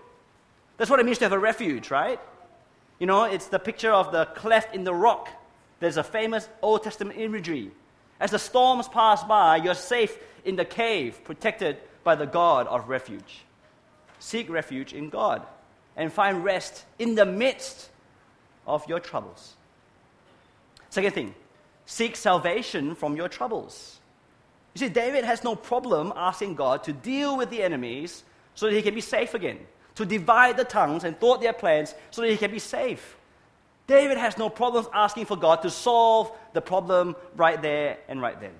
That's 0.77 0.89
what 0.89 0.99
it 0.99 1.05
means 1.05 1.19
to 1.19 1.25
have 1.25 1.31
a 1.31 1.39
refuge, 1.39 1.91
right? 1.91 2.19
You 2.99 3.07
know, 3.07 3.23
it's 3.23 3.47
the 3.47 3.59
picture 3.59 3.91
of 3.91 4.11
the 4.11 4.25
cleft 4.25 4.75
in 4.75 4.83
the 4.83 4.93
rock. 4.93 5.29
There's 5.79 5.97
a 5.97 6.03
famous 6.03 6.47
Old 6.61 6.83
Testament 6.83 7.19
imagery 7.19 7.71
As 8.19 8.31
the 8.31 8.39
storms 8.39 8.87
pass 8.87 9.23
by, 9.23 9.57
you're 9.57 9.73
safe 9.73 10.17
in 10.45 10.55
the 10.55 10.65
cave, 10.65 11.21
protected 11.23 11.77
by 12.03 12.15
the 12.15 12.25
God 12.25 12.67
of 12.67 12.87
refuge. 12.87 13.43
Seek 14.19 14.49
refuge 14.49 14.93
in 14.93 15.09
God 15.09 15.45
and 15.97 16.11
find 16.11 16.43
rest 16.43 16.85
in 16.97 17.15
the 17.15 17.25
midst 17.25 17.89
of 18.65 18.87
your 18.87 18.99
troubles. 18.99 19.55
Second 20.89 21.13
thing, 21.13 21.35
seek 21.85 22.15
salvation 22.15 22.95
from 22.95 23.17
your 23.17 23.27
troubles. 23.27 23.99
You 24.73 24.79
see, 24.79 24.89
David 24.89 25.25
has 25.25 25.43
no 25.43 25.55
problem 25.55 26.13
asking 26.15 26.55
God 26.55 26.83
to 26.83 26.93
deal 26.93 27.37
with 27.37 27.49
the 27.49 27.61
enemies 27.61 28.23
so 28.55 28.65
that 28.65 28.73
he 28.73 28.81
can 28.81 28.95
be 28.95 29.01
safe 29.01 29.33
again, 29.33 29.59
to 29.95 30.05
divide 30.05 30.57
the 30.57 30.63
tongues 30.63 31.03
and 31.03 31.19
thwart 31.19 31.41
their 31.41 31.53
plans 31.53 31.93
so 32.11 32.21
that 32.21 32.31
he 32.31 32.37
can 32.37 32.51
be 32.51 32.59
safe. 32.59 33.15
David 33.87 34.17
has 34.17 34.37
no 34.37 34.49
problems 34.49 34.87
asking 34.93 35.25
for 35.25 35.37
God 35.37 35.61
to 35.61 35.69
solve 35.69 36.31
the 36.53 36.61
problem 36.61 37.15
right 37.35 37.61
there 37.61 37.97
and 38.07 38.21
right 38.21 38.39
then. 38.39 38.53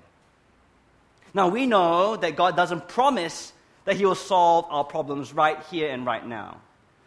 Now, 1.34 1.48
we 1.48 1.66
know 1.66 2.16
that 2.16 2.36
God 2.36 2.56
doesn't 2.56 2.88
promise 2.88 3.52
that 3.84 3.96
He 3.96 4.06
will 4.06 4.14
solve 4.14 4.66
our 4.70 4.84
problems 4.84 5.32
right 5.32 5.58
here 5.70 5.90
and 5.90 6.06
right 6.06 6.26
now, 6.26 6.60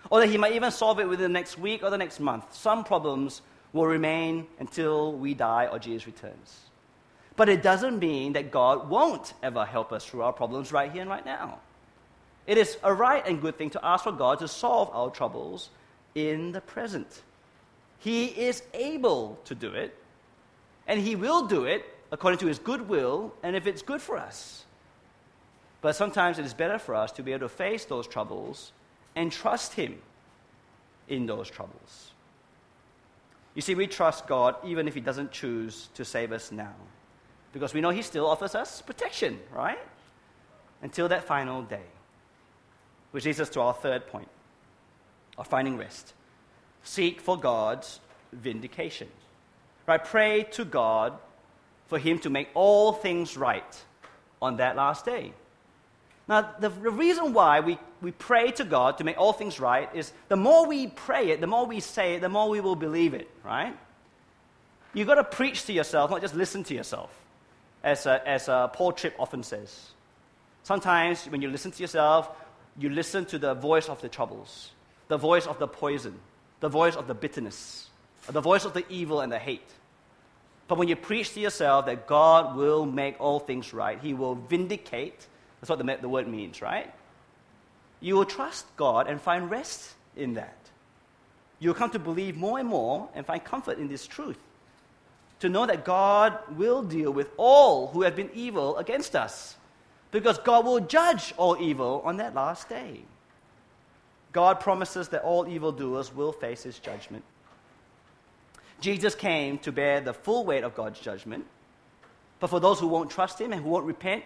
or 0.10 0.20
that 0.20 0.28
He 0.28 0.38
might 0.38 0.54
even 0.54 0.72
solve 0.72 1.00
it 1.00 1.08
within 1.08 1.32
the 1.32 1.40
next 1.40 1.58
week 1.58 1.82
or 1.82 1.90
the 1.90 1.98
next 1.98 2.20
month. 2.20 2.54
Some 2.54 2.84
problems 2.84 3.42
will 3.74 3.86
remain 3.86 4.48
until 4.60 5.14
we 5.14 5.34
die 5.34 5.68
or 5.68 5.80
Jesus 5.80 6.06
returns. 6.06 6.60
But 7.38 7.48
it 7.50 7.64
doesn't 7.64 8.00
mean 8.00 8.34
that 8.34 8.52
God 8.52 8.90
won't 8.90 9.34
ever 9.42 9.64
help 9.66 9.94
us 9.94 10.06
through 10.06 10.24
our 10.24 10.34
problems 10.34 10.72
right 10.72 10.92
here 10.92 11.02
and 11.02 11.10
right 11.10 11.26
now. 11.26 11.60
It 12.50 12.58
is 12.58 12.80
a 12.82 12.92
right 12.92 13.24
and 13.28 13.40
good 13.40 13.60
thing 13.60 13.70
to 13.70 13.86
ask 13.86 14.06
for 14.06 14.12
God 14.12 14.40
to 14.40 14.48
solve 14.48 14.90
our 14.92 15.12
troubles 15.12 15.70
in 16.16 16.52
the 16.52 16.62
present. 16.62 17.22
He 18.00 18.26
is 18.26 18.64
able 18.74 19.38
to 19.46 19.54
do 19.54 19.72
it, 19.74 19.96
and 20.88 21.00
He 21.00 21.16
will 21.16 21.46
do 21.46 21.66
it 21.66 21.86
according 22.12 22.40
to 22.40 22.48
His 22.48 22.58
good 22.58 22.90
will 22.90 23.36
and 23.44 23.56
if 23.56 23.68
it's 23.68 23.84
good 23.84 24.02
for 24.02 24.18
us. 24.18 24.66
But 25.82 25.96
sometimes 25.96 26.40
it 26.40 26.46
is 26.46 26.56
better 26.56 26.80
for 26.80 26.96
us 26.96 27.12
to 27.14 27.22
be 27.22 27.34
able 27.34 27.42
to 27.42 27.50
face 27.50 27.86
those 27.86 28.08
troubles 28.08 28.72
and 29.16 29.32
trust 29.32 29.76
Him 29.76 30.00
in 31.08 31.28
those 31.28 31.52
troubles. 31.52 32.14
You 33.54 33.62
see, 33.62 33.76
we 33.76 33.86
trust 33.86 34.26
God 34.26 34.56
even 34.66 34.88
if 34.88 34.96
He 34.96 35.02
doesn't 35.02 35.32
choose 35.32 35.90
to 35.94 36.04
save 36.04 36.32
us 36.32 36.52
now, 36.52 36.74
because 37.54 37.76
we 37.76 37.82
know 37.82 37.92
He 37.92 38.02
still 38.02 38.26
offers 38.26 38.56
us 38.56 38.82
protection, 38.82 39.38
right? 39.54 39.78
Until 40.82 41.08
that 41.10 41.26
final 41.26 41.62
day. 41.62 41.86
Which 43.12 43.26
leads 43.26 43.40
us 43.40 43.50
to 43.50 43.62
our 43.62 43.74
third 43.74 44.08
point 44.08 44.28
of 45.38 45.48
finding 45.48 45.78
rest 45.78 46.14
seek 46.84 47.22
for 47.22 47.38
God's 47.38 48.00
vindication. 48.32 49.08
Right? 49.86 50.04
Pray 50.04 50.44
to 50.52 50.66
God 50.66 51.18
for 51.88 51.98
Him 51.98 52.20
to 52.20 52.30
make 52.30 52.50
all 52.54 52.94
things 52.94 53.36
right 53.36 53.84
on 54.42 54.58
that 54.58 54.76
last 54.76 55.06
day. 55.06 55.34
Now, 56.28 56.54
the, 56.60 56.70
the 56.70 56.92
reason 56.92 57.34
why 57.34 57.60
we, 57.60 57.80
we 58.02 58.12
pray 58.12 58.52
to 58.52 58.64
God 58.64 59.00
to 59.00 59.04
make 59.04 59.18
all 59.18 59.34
things 59.34 59.60
right 59.60 59.90
is 59.96 60.14
the 60.28 60.36
more 60.36 60.68
we 60.68 60.86
pray 60.88 61.32
it, 61.32 61.42
the 61.42 61.48
more 61.48 61.66
we 61.66 61.80
say 61.80 62.16
it, 62.16 62.22
the 62.22 62.30
more 62.30 62.50
we 62.50 62.62
will 62.62 62.76
believe 62.76 63.16
it, 63.16 63.28
right? 63.44 63.76
You've 64.94 65.08
got 65.08 65.16
to 65.16 65.24
preach 65.24 65.66
to 65.66 65.74
yourself, 65.74 66.12
not 66.12 66.22
just 66.22 66.36
listen 66.36 66.64
to 66.66 66.76
yourself, 66.76 67.12
as, 67.84 68.06
uh, 68.06 68.20
as 68.28 68.48
uh, 68.48 68.68
Paul 68.68 68.92
Tripp 68.92 69.16
often 69.20 69.42
says. 69.42 69.90
Sometimes 70.62 71.26
when 71.26 71.42
you 71.42 71.50
listen 71.50 71.72
to 71.72 71.82
yourself, 71.82 72.30
you 72.78 72.90
listen 72.90 73.26
to 73.26 73.40
the 73.40 73.54
voice 73.54 73.90
of 73.90 74.02
the 74.02 74.10
troubles, 74.10 74.72
the 75.08 75.18
voice 75.18 75.48
of 75.48 75.60
the 75.60 75.68
poison, 75.68 76.20
the 76.60 76.70
voice 76.70 76.96
of 76.96 77.08
the 77.08 77.14
bitterness, 77.14 77.90
the 78.28 78.42
voice 78.42 78.66
of 78.66 78.74
the 78.74 78.86
evil 78.90 79.22
and 79.22 79.32
the 79.32 79.40
hate. 79.40 79.70
But 80.68 80.78
when 80.78 80.88
you 80.88 80.96
preach 80.96 81.34
to 81.34 81.40
yourself 81.40 81.88
that 81.88 82.06
God 82.06 82.56
will 82.56 82.86
make 82.86 83.20
all 83.20 83.40
things 83.40 83.74
right, 83.74 84.00
He 84.00 84.14
will 84.14 84.36
vindicate, 84.36 85.26
that's 85.60 85.70
what 85.70 85.80
the, 85.80 85.98
the 86.00 86.10
word 86.10 86.28
means, 86.28 86.62
right? 86.62 86.94
You 88.02 88.16
will 88.16 88.26
trust 88.26 88.66
God 88.78 89.08
and 89.08 89.20
find 89.20 89.50
rest 89.50 89.94
in 90.16 90.36
that. 90.36 90.56
You'll 91.60 91.74
come 91.74 91.90
to 91.92 92.00
believe 92.00 92.38
more 92.38 92.60
and 92.60 92.70
more 92.70 93.10
and 93.14 93.26
find 93.26 93.44
comfort 93.44 93.80
in 93.80 93.88
this 93.88 94.08
truth. 94.08 94.38
To 95.42 95.50
know 95.50 95.66
that 95.66 95.86
God 95.86 96.38
will 96.56 96.84
deal 96.84 97.12
with 97.12 97.30
all 97.38 97.88
who 97.88 98.04
have 98.04 98.16
been 98.16 98.30
evil 98.34 98.78
against 98.78 99.16
us. 99.16 99.56
Because 100.12 100.38
God 100.40 100.66
will 100.66 100.80
judge 100.80 101.34
all 101.38 101.58
evil 101.60 102.02
on 102.04 102.18
that 102.18 102.34
last 102.34 102.68
day. 102.70 103.02
God 104.32 104.60
promises 104.60 105.10
that 105.10 105.24
all 105.24 105.48
evildoers 105.48 106.14
will 106.14 106.32
face 106.32 106.64
his 106.64 106.80
judgment. 106.80 107.24
Jesus 108.80 109.16
came 109.16 109.58
to 109.60 109.72
bear 109.72 110.02
the 110.02 110.14
full 110.14 110.46
weight 110.46 110.64
of 110.64 110.76
God's 110.76 111.00
judgment. 111.00 111.46
But 112.40 112.50
for 112.50 112.60
those 112.60 112.80
who 112.80 112.88
won't 112.88 113.10
trust 113.10 113.40
him 113.40 113.52
and 113.52 113.62
who 113.62 113.70
won't 113.70 113.86
repent, 113.86 114.24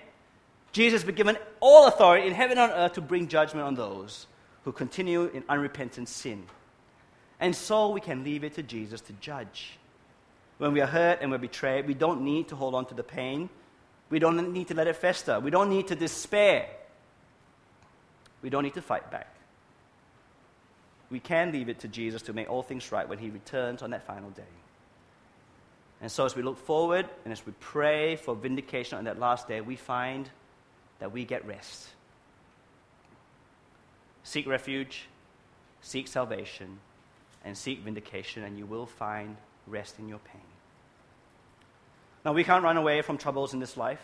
Jesus 0.71 1.01
has 1.01 1.03
been 1.03 1.15
given 1.15 1.37
all 1.59 1.87
authority 1.87 2.27
in 2.27 2.33
heaven 2.33 2.57
and 2.57 2.71
on 2.71 2.77
earth 2.77 2.93
to 2.93 3.01
bring 3.01 3.27
judgment 3.27 3.65
on 3.65 3.75
those 3.75 4.27
who 4.65 4.71
continue 4.71 5.25
in 5.25 5.43
unrepentant 5.49 6.09
sin. 6.09 6.43
And 7.39 7.55
so 7.55 7.89
we 7.89 8.01
can 8.01 8.23
leave 8.23 8.43
it 8.43 8.53
to 8.55 8.63
Jesus 8.63 9.01
to 9.01 9.13
judge. 9.13 9.77
When 10.57 10.73
we 10.73 10.81
are 10.81 10.87
hurt 10.87 11.19
and 11.21 11.31
we're 11.31 11.39
betrayed, 11.39 11.87
we 11.87 11.93
don't 11.93 12.21
need 12.21 12.47
to 12.49 12.55
hold 12.55 12.75
on 12.75 12.85
to 12.87 12.93
the 12.93 13.03
pain. 13.03 13.49
We 14.13 14.19
don't 14.19 14.53
need 14.53 14.67
to 14.67 14.75
let 14.75 14.87
it 14.87 14.95
fester. 14.95 15.39
We 15.39 15.49
don't 15.49 15.69
need 15.69 15.87
to 15.87 15.95
despair. 15.95 16.69
We 18.41 18.49
don't 18.49 18.63
need 18.63 18.75
to 18.75 18.81
fight 18.81 19.09
back 19.09 19.33
we 21.13 21.19
can 21.19 21.51
leave 21.51 21.69
it 21.69 21.79
to 21.81 21.87
Jesus 21.87 22.23
to 22.23 22.33
make 22.33 22.49
all 22.49 22.63
things 22.63 22.91
right 22.91 23.07
when 23.07 23.19
he 23.19 23.29
returns 23.29 23.83
on 23.83 23.91
that 23.91 24.01
final 24.01 24.31
day. 24.31 24.41
And 26.01 26.11
so, 26.11 26.25
as 26.25 26.35
we 26.35 26.41
look 26.41 26.57
forward 26.57 27.07
and 27.23 27.31
as 27.31 27.45
we 27.45 27.53
pray 27.59 28.15
for 28.15 28.35
vindication 28.35 28.97
on 28.97 29.03
that 29.03 29.19
last 29.19 29.47
day, 29.47 29.61
we 29.61 29.75
find 29.75 30.27
that 30.97 31.11
we 31.11 31.23
get 31.23 31.45
rest. 31.45 31.87
Seek 34.23 34.47
refuge, 34.47 35.07
seek 35.81 36.07
salvation, 36.07 36.79
and 37.45 37.55
seek 37.55 37.81
vindication, 37.81 38.43
and 38.43 38.57
you 38.57 38.65
will 38.65 38.87
find 38.87 39.37
rest 39.67 39.99
in 39.99 40.09
your 40.09 40.19
pain. 40.19 40.52
Now, 42.25 42.33
we 42.33 42.43
can't 42.43 42.63
run 42.63 42.77
away 42.77 43.01
from 43.01 43.17
troubles 43.17 43.53
in 43.53 43.59
this 43.59 43.75
life, 43.75 44.01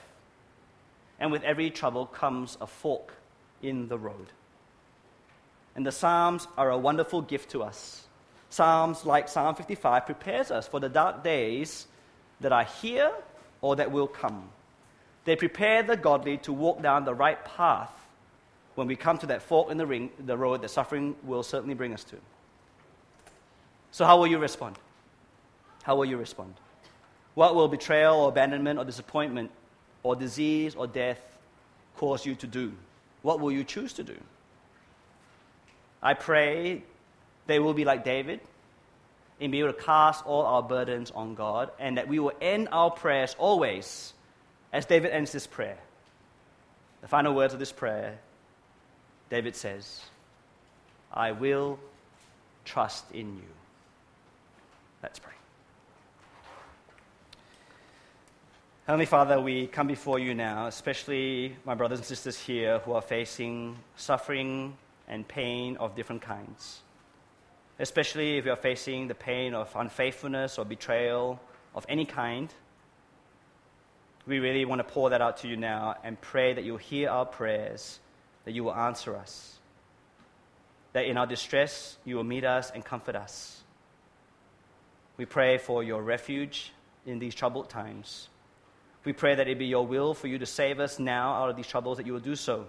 and 1.20 1.32
with 1.32 1.44
every 1.44 1.70
trouble 1.70 2.06
comes 2.06 2.58
a 2.60 2.68
fork 2.68 3.14
in 3.62 3.88
the 3.88 3.98
road. 3.98 4.28
And 5.76 5.86
the 5.86 5.92
Psalms 5.92 6.48
are 6.58 6.70
a 6.70 6.78
wonderful 6.78 7.22
gift 7.22 7.52
to 7.52 7.64
us. 7.64 8.06
Psalms 8.50 9.06
like 9.06 9.30
Psalm 9.30 9.56
55 9.56 10.06
prepares 10.06 10.52
us 10.52 10.68
for 10.68 10.80
the 10.80 10.90
dark 10.90 11.24
days 11.24 11.88
that 12.42 12.52
are 12.52 12.64
here 12.64 13.12
or 13.62 13.76
that 13.76 13.92
will 13.92 14.08
come. 14.08 14.50
They 15.26 15.36
prepare 15.36 15.84
the 15.84 15.96
godly 15.96 16.38
to 16.40 16.54
walk 16.54 16.82
down 16.82 17.06
the 17.06 17.14
right 17.14 17.44
path 17.46 17.92
when 18.76 18.88
we 18.88 18.96
come 18.96 19.18
to 19.20 19.28
that 19.28 19.42
fork 19.42 19.70
in 19.70 19.78
the, 19.78 19.86
ring, 19.86 20.10
the 20.26 20.38
road 20.38 20.62
that 20.62 20.70
suffering 20.70 21.16
will 21.24 21.44
certainly 21.44 21.76
bring 21.76 21.94
us 21.94 22.04
to. 22.06 22.16
So, 23.92 24.06
how 24.06 24.18
will 24.18 24.28
you 24.28 24.38
respond? 24.38 24.78
How 25.84 25.96
will 25.96 26.06
you 26.06 26.18
respond? 26.18 26.56
What 27.36 27.56
will 27.56 27.68
betrayal 27.68 28.22
or 28.22 28.30
abandonment 28.30 28.80
or 28.80 28.86
disappointment 28.86 29.52
or 30.04 30.16
disease 30.16 30.76
or 30.76 30.88
death 30.88 31.20
cause 31.98 32.26
you 32.26 32.36
to 32.36 32.48
do? 32.48 32.74
What 33.22 33.40
will 33.40 33.52
you 33.52 33.64
choose 33.64 33.94
to 33.94 34.04
do? 34.04 34.16
I 36.02 36.14
pray 36.14 36.84
they 37.48 37.60
will 37.60 37.74
be 37.74 37.86
like 37.86 38.04
David 38.04 38.40
and 39.42 39.52
be 39.52 39.60
able 39.60 39.74
to 39.74 39.82
cast 39.82 40.26
all 40.26 40.46
our 40.46 40.62
burdens 40.62 41.12
on 41.12 41.34
God, 41.34 41.72
and 41.80 41.98
that 41.98 42.08
we 42.08 42.20
will 42.20 42.34
end 42.42 42.68
our 42.72 42.92
prayers 42.92 43.36
always 43.40 44.14
as 44.74 44.86
David 44.86 45.12
ends 45.12 45.32
this 45.32 45.48
prayer. 45.48 45.78
The 47.02 47.08
final 47.08 47.34
words 47.34 47.54
of 47.54 47.60
this 47.60 47.72
prayer, 47.72 48.20
David 49.30 49.56
says, 49.56 50.02
I 51.14 51.32
will 51.32 51.80
trust 52.66 53.06
in 53.14 53.36
you. 53.38 53.50
Let's 55.02 55.20
pray. 55.20 55.39
Heavenly 58.90 59.06
Father, 59.06 59.40
we 59.40 59.68
come 59.68 59.86
before 59.86 60.18
you 60.18 60.34
now, 60.34 60.66
especially 60.66 61.56
my 61.64 61.76
brothers 61.76 62.00
and 62.00 62.06
sisters 62.08 62.40
here 62.40 62.80
who 62.80 62.94
are 62.94 63.04
facing 63.04 63.78
suffering 63.96 64.76
and 65.08 65.28
pain 65.28 65.78
of 65.78 65.96
different 65.96 66.24
kinds. 66.24 66.80
Especially 67.78 68.40
if 68.40 68.46
you're 68.46 68.56
facing 68.56 69.08
the 69.08 69.14
pain 69.14 69.54
of 69.54 69.70
unfaithfulness 69.76 70.58
or 70.58 70.66
betrayal 70.66 71.40
of 71.76 71.86
any 71.88 72.04
kind, 72.04 72.52
we 74.26 74.40
really 74.40 74.66
want 74.66 74.80
to 74.80 74.84
pour 74.84 75.12
that 75.12 75.22
out 75.22 75.38
to 75.38 75.48
you 75.48 75.56
now 75.56 75.96
and 76.04 76.20
pray 76.20 76.54
that 76.54 76.64
you'll 76.64 76.78
hear 76.78 77.10
our 77.10 77.28
prayers, 77.28 78.00
that 78.46 78.54
you 78.54 78.64
will 78.64 78.74
answer 78.74 79.16
us, 79.16 79.60
that 80.94 81.06
in 81.06 81.16
our 81.16 81.28
distress 81.28 81.98
you 82.06 82.16
will 82.16 82.24
meet 82.24 82.44
us 82.44 82.72
and 82.74 82.84
comfort 82.84 83.16
us. 83.16 83.62
We 85.16 85.26
pray 85.26 85.60
for 85.60 85.84
your 85.84 86.02
refuge 86.02 86.74
in 87.06 87.20
these 87.20 87.36
troubled 87.36 87.70
times. 87.70 88.30
We 89.06 89.14
pray 89.14 89.36
that 89.36 89.48
it 89.48 89.58
be 89.58 89.66
your 89.66 89.86
will 89.86 90.14
for 90.14 90.28
you 90.28 90.38
to 90.40 90.46
save 90.46 90.80
us 90.80 91.00
now 91.00 91.34
out 91.34 91.50
of 91.50 91.56
these 91.56 91.68
troubles, 91.68 91.98
that 91.98 92.06
you 92.06 92.14
will 92.14 92.20
do 92.20 92.36
so 92.36 92.68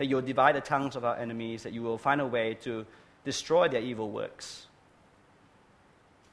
that 0.00 0.06
you'll 0.06 0.22
divide 0.22 0.54
the 0.54 0.62
tongues 0.62 0.96
of 0.96 1.04
our 1.04 1.14
enemies, 1.18 1.64
that 1.64 1.74
you 1.74 1.82
will 1.82 1.98
find 1.98 2.22
a 2.22 2.26
way 2.26 2.54
to 2.54 2.86
destroy 3.22 3.68
their 3.68 3.82
evil 3.82 4.10
works. 4.10 4.66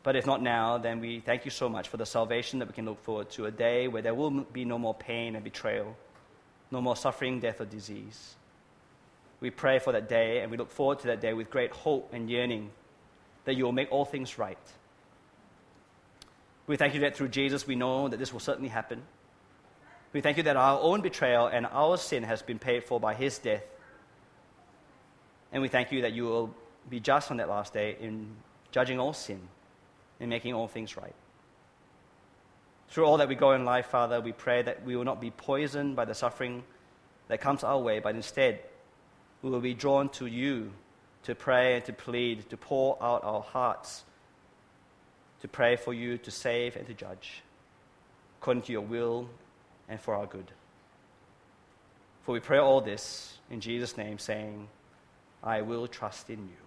But 0.04 0.16
if 0.16 0.26
not 0.26 0.42
now, 0.42 0.78
then 0.78 1.02
we 1.02 1.20
thank 1.20 1.44
you 1.44 1.52
so 1.52 1.68
much 1.68 1.90
for 1.90 1.98
the 1.98 2.06
salvation 2.06 2.60
that 2.60 2.70
we 2.70 2.74
can 2.74 2.86
look 2.86 3.04
forward 3.04 3.30
to 3.32 3.46
a 3.46 3.52
day 3.52 3.90
where 3.90 4.02
there 4.02 4.14
will 4.14 4.32
be 4.32 4.64
no 4.64 4.80
more 4.80 4.94
pain 4.94 5.36
and 5.36 5.44
betrayal, 5.44 5.98
no 6.72 6.80
more 6.80 6.96
suffering, 6.96 7.42
death, 7.42 7.60
or 7.60 7.66
disease. 7.66 8.38
We 9.42 9.50
pray 9.50 9.80
for 9.80 9.92
that 9.92 10.08
day 10.08 10.40
and 10.40 10.50
we 10.50 10.56
look 10.56 10.72
forward 10.72 11.00
to 11.00 11.08
that 11.08 11.20
day 11.20 11.34
with 11.34 11.50
great 11.50 11.72
hope 11.72 12.14
and 12.14 12.30
yearning 12.30 12.72
that 13.44 13.58
you 13.58 13.66
will 13.66 13.74
make 13.74 13.92
all 13.92 14.06
things 14.06 14.38
right. 14.38 14.58
We 16.68 16.78
thank 16.78 16.94
you 16.94 17.02
that 17.02 17.18
through 17.18 17.30
Jesus 17.30 17.68
we 17.68 17.76
know 17.76 18.08
that 18.08 18.16
this 18.16 18.32
will 18.32 18.40
certainly 18.40 18.70
happen. 18.70 19.02
We 20.18 20.22
thank 20.22 20.38
you 20.38 20.44
that 20.44 20.56
our 20.58 20.80
own 20.82 21.02
betrayal 21.02 21.46
and 21.46 21.68
our 21.68 21.96
sin 21.96 22.24
has 22.24 22.42
been 22.42 22.58
paid 22.58 22.86
for 22.86 23.00
by 23.00 23.14
his 23.14 23.38
death. 23.38 23.62
And 25.52 25.62
we 25.62 25.68
thank 25.68 25.92
you 25.92 26.02
that 26.02 26.14
you 26.14 26.24
will 26.24 26.56
be 26.90 27.00
just 27.00 27.30
on 27.30 27.38
that 27.38 27.48
last 27.48 27.72
day 27.72 27.98
in 28.02 28.36
judging 28.72 29.00
all 29.00 29.14
sin 29.14 29.40
and 30.20 30.28
making 30.28 30.56
all 30.56 30.68
things 30.68 30.98
right. 30.98 31.14
Through 32.90 33.06
all 33.06 33.18
that 33.18 33.28
we 33.28 33.36
go 33.36 33.52
in 33.52 33.64
life, 33.64 33.86
Father, 33.92 34.20
we 34.20 34.32
pray 34.32 34.64
that 34.64 34.84
we 34.84 34.96
will 34.96 35.04
not 35.04 35.22
be 35.22 35.30
poisoned 35.30 35.96
by 35.96 36.06
the 36.06 36.16
suffering 36.16 36.64
that 37.28 37.40
comes 37.40 37.64
our 37.64 37.78
way, 37.78 38.00
but 38.00 38.16
instead 38.16 38.62
we 39.44 39.52
will 39.52 39.60
be 39.60 39.76
drawn 39.76 40.10
to 40.18 40.26
you 40.26 40.74
to 41.26 41.36
pray 41.36 41.76
and 41.76 41.86
to 41.86 41.94
plead, 41.94 42.50
to 42.50 42.58
pour 42.58 42.98
out 43.04 43.24
our 43.24 43.42
hearts, 43.42 44.04
to 45.42 45.48
pray 45.48 45.76
for 45.76 45.94
you 45.94 46.18
to 46.18 46.32
save 46.32 46.76
and 46.76 46.88
to 46.88 46.96
judge, 46.96 47.44
according 48.42 48.64
to 48.64 48.72
your 48.72 48.82
will 48.82 49.30
and 49.88 50.00
for 50.00 50.16
our 50.16 50.26
good. 50.26 50.52
For 52.24 52.34
we 52.34 52.40
pray 52.40 52.58
all 52.58 52.82
this 52.82 53.38
in 53.50 53.62
Jesus' 53.62 53.98
name, 53.98 54.20
saying, 54.20 54.68
I 55.44 55.62
will 55.62 55.88
trust 55.88 56.30
in 56.30 56.40
you. 56.40 56.67